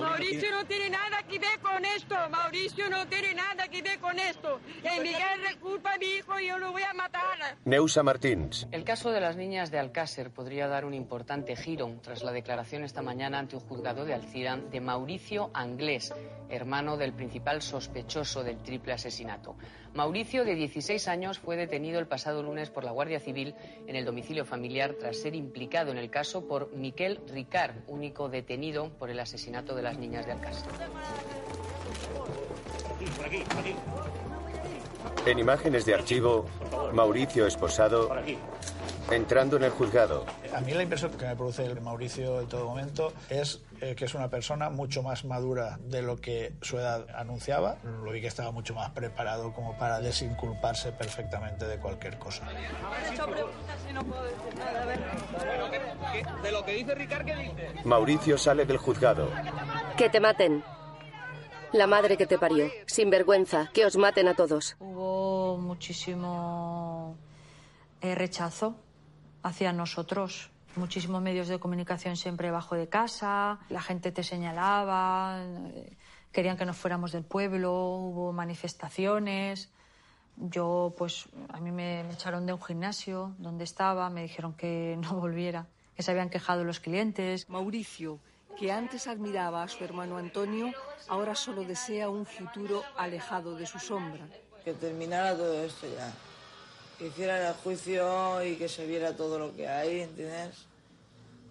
[0.00, 2.14] Mauricio no tiene nada que ver con esto.
[2.30, 4.60] Mauricio no tiene nada que ver con esto.
[4.82, 7.22] Que Miguel reculpa a mi hijo y yo lo voy a matar.
[7.64, 8.66] Neusa Martins.
[8.70, 12.84] El caso de las niñas de Alcácer podría dar un importante giro tras la declaración
[12.84, 16.12] esta mañana ante un juzgado de Alcira de Mauricio Anglés,
[16.48, 19.56] hermano del principal sospechoso del triple asesinato.
[19.94, 23.54] Mauricio, de 16 años, fue detenido el pasado lunes por la Guardia Civil
[23.86, 28.90] en el domicilio familiar tras ser implicado en el caso por Miquel Ricard, único detenido
[28.98, 30.68] por el asesinato de las niñas de Alcácer.
[35.26, 36.44] En imágenes de archivo,
[36.92, 38.10] Mauricio esposado
[39.10, 40.26] entrando en el juzgado.
[40.54, 44.06] A mí la impresión que me produce el Mauricio en todo momento es eh, que
[44.06, 47.76] es una persona mucho más madura de lo que su edad anunciaba.
[48.02, 52.46] Lo vi que estaba mucho más preparado como para desinculparse perfectamente de cualquier cosa.
[56.42, 57.74] De lo que dice Ricard, ¿qué dice?
[57.84, 59.28] Mauricio sale del juzgado.
[59.98, 60.64] Que te maten.
[61.72, 62.70] La madre que te parió.
[62.86, 63.68] Sin vergüenza.
[63.74, 64.76] Que os maten a todos.
[64.78, 67.18] Hubo muchísimo
[68.00, 68.76] eh, rechazo
[69.42, 70.53] hacia nosotros.
[70.76, 75.40] Muchísimos medios de comunicación siempre bajo de casa, la gente te señalaba,
[76.32, 79.70] querían que nos fuéramos del pueblo, hubo manifestaciones.
[80.36, 84.98] Yo, pues, a mí me, me echaron de un gimnasio donde estaba, me dijeron que
[85.00, 87.48] no volviera, que se habían quejado los clientes.
[87.48, 88.18] Mauricio,
[88.58, 90.72] que antes admiraba a su hermano Antonio,
[91.08, 94.26] ahora solo desea un futuro alejado de su sombra.
[94.64, 96.12] Que terminara todo esto ya.
[96.98, 100.66] Que hicieran el juicio y que se viera todo lo que hay, ¿entiendes?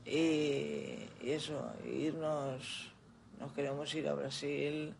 [0.06, 2.92] Y, eso, irnos,
[3.40, 4.94] nos queremos ir a Brasil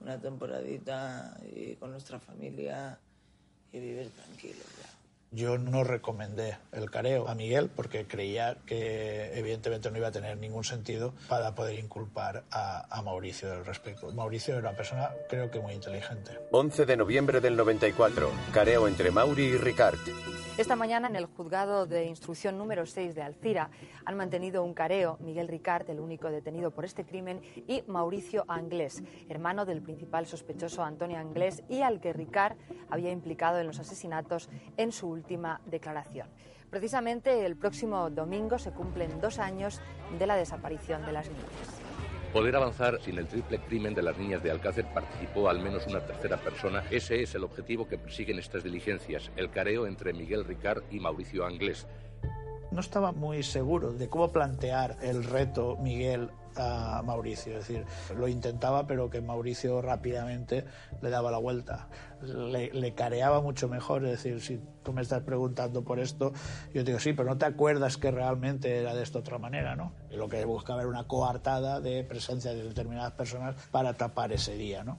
[0.00, 2.98] una temporadita y con nuestra familia
[3.72, 4.97] y vivir tranquilos ya.
[5.30, 10.38] Yo no recomendé el careo a Miguel porque creía que evidentemente no iba a tener
[10.38, 14.10] ningún sentido para poder inculpar a, a Mauricio del respecto.
[14.12, 16.32] Mauricio era una persona creo que muy inteligente.
[16.50, 18.30] 11 de noviembre del 94.
[18.52, 19.98] Careo entre Mauri y Ricard.
[20.58, 23.70] Esta mañana en el juzgado de instrucción número 6 de Alcira
[24.04, 29.04] han mantenido un careo Miguel Ricard, el único detenido por este crimen, y Mauricio Anglés,
[29.28, 32.56] hermano del principal sospechoso Antonio Anglés y al que Ricard
[32.90, 36.28] había implicado en los asesinatos en su última declaración.
[36.70, 39.80] Precisamente el próximo domingo se cumplen dos años
[40.18, 41.82] de la desaparición de las niñas.
[42.32, 46.00] Poder avanzar sin el triple crimen de las niñas de Alcácer participó al menos una
[46.00, 46.84] tercera persona.
[46.90, 51.46] Ese es el objetivo que persiguen estas diligencias, el careo entre Miguel Ricard y Mauricio
[51.46, 51.86] Anglés.
[52.70, 56.28] No estaba muy seguro de cómo plantear el reto Miguel
[56.58, 57.58] a Mauricio.
[57.58, 57.84] Es decir,
[58.16, 60.64] lo intentaba, pero que Mauricio rápidamente
[61.00, 61.88] le daba la vuelta.
[62.22, 64.04] Le, careaba mucho mejor.
[64.04, 66.32] Es decir, si tú me estás preguntando por esto,
[66.74, 69.92] yo digo, sí, pero no te acuerdas que realmente era de esta otra manera, ¿no?
[70.10, 74.56] Y lo que buscaba era una coartada de presencia de determinadas personas para tapar ese
[74.56, 74.98] día, ¿no?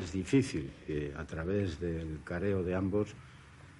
[0.00, 3.14] Es difícil que a través del careo de ambos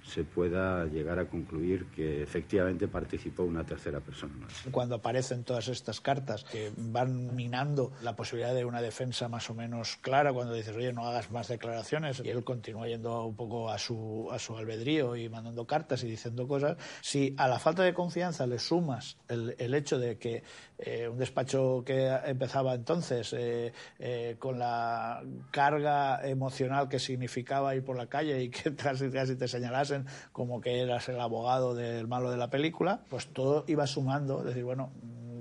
[0.05, 4.35] se pueda llegar a concluir que efectivamente participó una tercera persona.
[4.71, 9.55] Cuando aparecen todas estas cartas que van minando la posibilidad de una defensa más o
[9.55, 13.71] menos clara, cuando dices, oye, no hagas más declaraciones, y él continúa yendo un poco
[13.71, 17.83] a su, a su albedrío y mandando cartas y diciendo cosas, si a la falta
[17.83, 20.43] de confianza le sumas el, el hecho de que
[20.85, 25.23] eh, un despacho que empezaba entonces eh, eh, con la
[25.53, 30.61] carga emocional que significaba ir por la calle y que casi, casi te señalasen como
[30.61, 34.93] que eras el abogado del malo de la película, pues todo iba sumando, decir, bueno,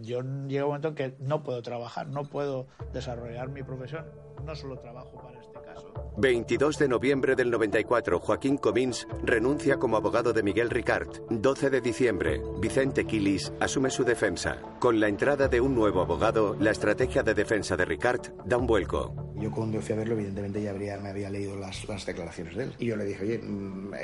[0.01, 4.05] yo llega un momento en que no puedo trabajar, no puedo desarrollar mi profesión,
[4.45, 5.93] no solo trabajo para este caso.
[6.17, 11.07] 22 de noviembre del 94, Joaquín Comins renuncia como abogado de Miguel Ricard.
[11.29, 14.57] 12 de diciembre, Vicente Quilis asume su defensa.
[14.79, 18.67] Con la entrada de un nuevo abogado, la estrategia de defensa de Ricard da un
[18.67, 19.15] vuelco.
[19.35, 22.63] Yo cuando fui a verlo, evidentemente ya habría, me había leído las, las declaraciones de
[22.65, 22.73] él.
[22.77, 23.41] Y yo le dije, oye,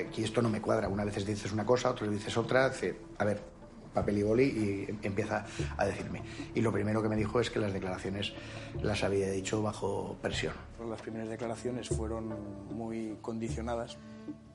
[0.08, 0.88] aquí esto no me cuadra.
[0.88, 2.70] Una vez dices una cosa, otra vez dices otra.
[2.70, 3.57] Dice, a ver,
[3.98, 5.46] papel y boli y empieza
[5.78, 6.22] a decirme.
[6.54, 8.34] Y lo primero que me dijo es que las declaraciones
[8.82, 10.54] las había dicho bajo presión.
[10.90, 12.36] Las primeras declaraciones fueron
[12.74, 13.98] muy condicionadas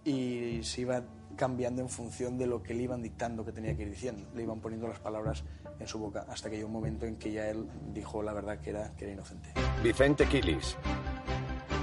[0.05, 1.03] y se iba
[1.36, 4.28] cambiando en función de lo que le iban dictando que tenía que ir diciendo.
[4.34, 5.45] Le iban poniendo las palabras
[5.78, 8.59] en su boca hasta que llegó un momento en que ya él dijo la verdad
[8.61, 9.49] que era, que era inocente.
[9.82, 10.76] Vicente Quilis.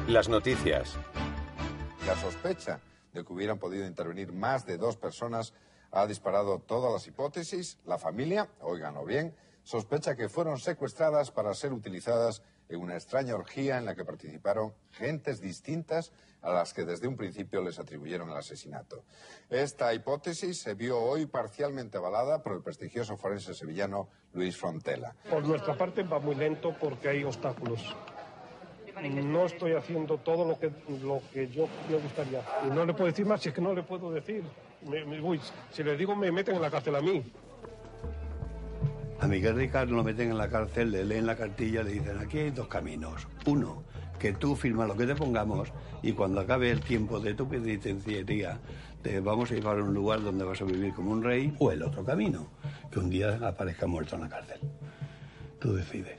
[0.07, 0.95] Las noticias.
[2.05, 2.80] La sospecha
[3.14, 5.53] de que hubieran podido intervenir más de dos personas
[5.91, 7.77] ha disparado todas las hipótesis.
[7.85, 13.77] La familia, óiganlo bien, sospecha que fueron secuestradas para ser utilizadas en una extraña orgía
[13.77, 16.11] en la que participaron gentes distintas
[16.41, 19.03] a las que desde un principio les atribuyeron el asesinato.
[19.49, 25.15] Esta hipótesis se vio hoy parcialmente avalada por el prestigioso forense sevillano Luis Frontela.
[25.29, 27.95] Por nuestra parte va muy lento porque hay obstáculos.
[29.01, 30.71] No estoy haciendo todo lo que,
[31.01, 32.43] lo que yo me gustaría.
[32.65, 34.43] Y no le puedo decir más si es que no le puedo decir.
[34.88, 35.39] Me, me- uy,
[35.71, 37.21] si le digo me meten en la cárcel a mí.
[39.19, 42.38] A Miguel Ricardo lo meten en la cárcel, le leen la cartilla, le dicen, aquí
[42.39, 43.27] hay dos caminos.
[43.45, 43.84] Uno,
[44.17, 45.69] que tú firmas lo que te pongamos
[46.01, 48.59] y cuando acabe el tiempo de tu penitenciaría
[49.01, 51.53] te vamos a llevar a un lugar donde vas a vivir como un rey.
[51.59, 52.47] O el otro camino,
[52.89, 54.59] que un día aparezca muerto en la cárcel.
[55.59, 56.17] Tú decides.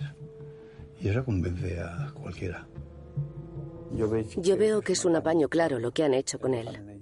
[1.00, 2.66] Y eso convence a cualquiera.
[3.92, 6.99] Yo veo que es un apaño claro lo que han hecho con él.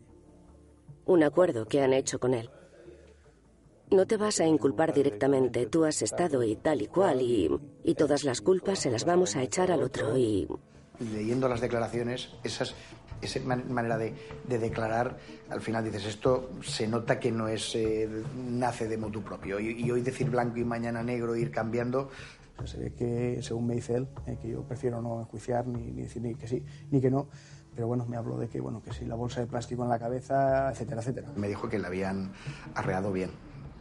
[1.09, 2.49] Un acuerdo que han hecho con él.
[3.91, 7.51] No te vas a inculpar directamente, tú has estado y tal y cual, y,
[7.83, 10.17] y todas las culpas se las vamos a echar al otro.
[10.17, 10.47] Y
[11.01, 12.75] leyendo las declaraciones, esas,
[13.23, 14.13] esa man- manera de,
[14.47, 15.17] de declarar,
[15.49, 18.07] al final dices, esto se nota que no es eh,
[18.37, 19.59] nace de motu propio.
[19.59, 22.11] Y, y hoy decir blanco y mañana negro, ir cambiando,
[22.67, 26.21] Se ve que, según me dice él, eh, que yo prefiero no enjuiciar ni decir
[26.21, 27.29] ni que sí ni que no.
[27.79, 30.01] Pero bueno, me habló de que, bueno, que si la bolsa de plástico en la
[30.01, 31.29] cabeza, etcétera, etcétera.
[31.37, 32.33] me dijo que la habían
[32.75, 33.31] arreado bien,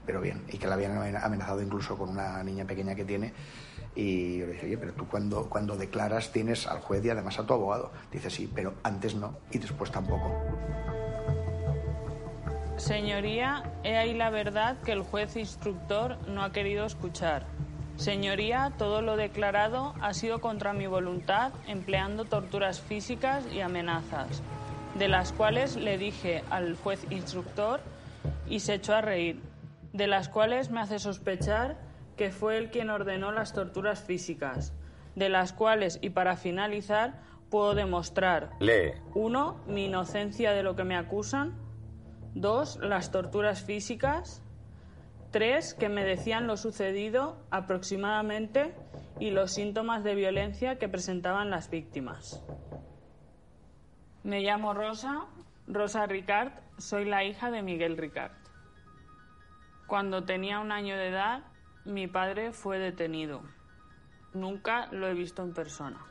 [0.06, 3.34] pero bien, y que la habían amenazado incluso con una niña pequeña que tiene.
[3.96, 7.40] Y yo le dije, oye, pero tú cuando, cuando declaras tienes al juez y además
[7.40, 7.92] a tu abogado.
[8.12, 10.32] Dice, sí, pero antes no y después tampoco.
[12.76, 17.48] Señoría, he ahí la verdad que el juez instructor no ha querido escuchar.
[17.98, 24.44] Señoría, todo lo declarado ha sido contra mi voluntad, empleando torturas físicas y amenazas,
[24.96, 27.82] de las cuales le dije al juez instructor
[28.48, 29.42] y se echó a reír,
[29.94, 31.78] de las cuales me hace sospechar
[32.16, 34.74] que fue él quien ordenó las torturas físicas,
[35.16, 38.94] de las cuales, y para finalizar, puedo demostrar Lee.
[39.16, 41.56] uno, mi inocencia de lo que me acusan.
[42.36, 44.44] Dos, las torturas físicas.
[45.38, 48.74] Tres, que me decían lo sucedido aproximadamente
[49.20, 52.44] y los síntomas de violencia que presentaban las víctimas.
[54.24, 55.28] Me llamo Rosa,
[55.68, 58.32] Rosa Ricard, soy la hija de Miguel Ricard.
[59.86, 61.44] Cuando tenía un año de edad,
[61.86, 63.44] mi padre fue detenido.
[64.34, 66.04] Nunca lo he visto en persona.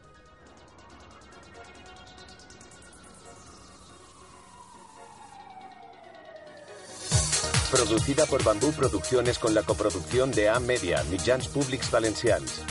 [7.70, 12.62] Producida por Bambú Producciones con la coproducción de A Media, Mitjans Públics Valencians.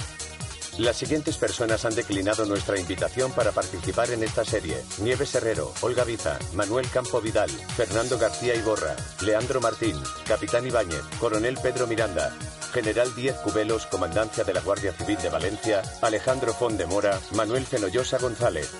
[0.78, 4.76] Las siguientes personas han declinado nuestra invitación para participar en esta serie.
[5.00, 9.96] Nieves Herrero, Olga Viza, Manuel Campo Vidal, Fernando García Iborra, Leandro Martín,
[10.28, 12.34] Capitán Ibáñez, Coronel Pedro Miranda,
[12.74, 17.66] General Diez Cubelos, Comandancia de la Guardia Civil de Valencia, Alejandro Fon de Mora, Manuel
[17.66, 18.72] Fenollosa González.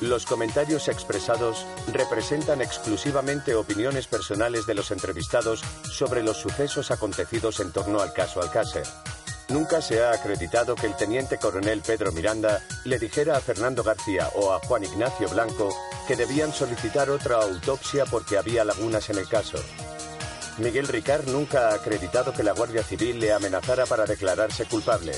[0.00, 7.72] Los comentarios expresados representan exclusivamente opiniones personales de los entrevistados sobre los sucesos acontecidos en
[7.72, 8.86] torno al caso Alcácer.
[9.48, 14.30] Nunca se ha acreditado que el teniente coronel Pedro Miranda le dijera a Fernando García
[14.34, 15.68] o a Juan Ignacio Blanco
[16.08, 19.58] que debían solicitar otra autopsia porque había lagunas en el caso.
[20.58, 25.12] Miguel Ricard nunca ha acreditado que la Guardia Civil le amenazara para declararse culpable.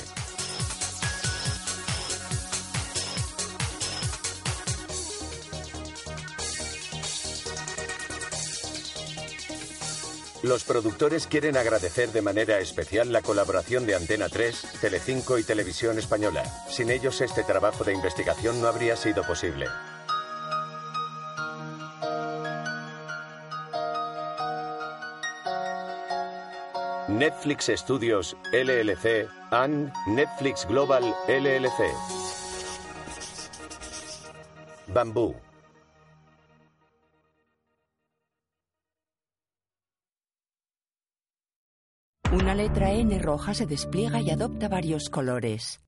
[10.46, 15.98] Los productores quieren agradecer de manera especial la colaboración de Antena 3, Telecinco y Televisión
[15.98, 16.44] Española.
[16.70, 19.66] Sin ellos este trabajo de investigación no habría sido posible.
[27.08, 31.90] Netflix Studios LLC and Netflix Global LLC.
[34.94, 35.45] Bambú.
[42.32, 45.85] Una letra N roja se despliega y adopta varios colores.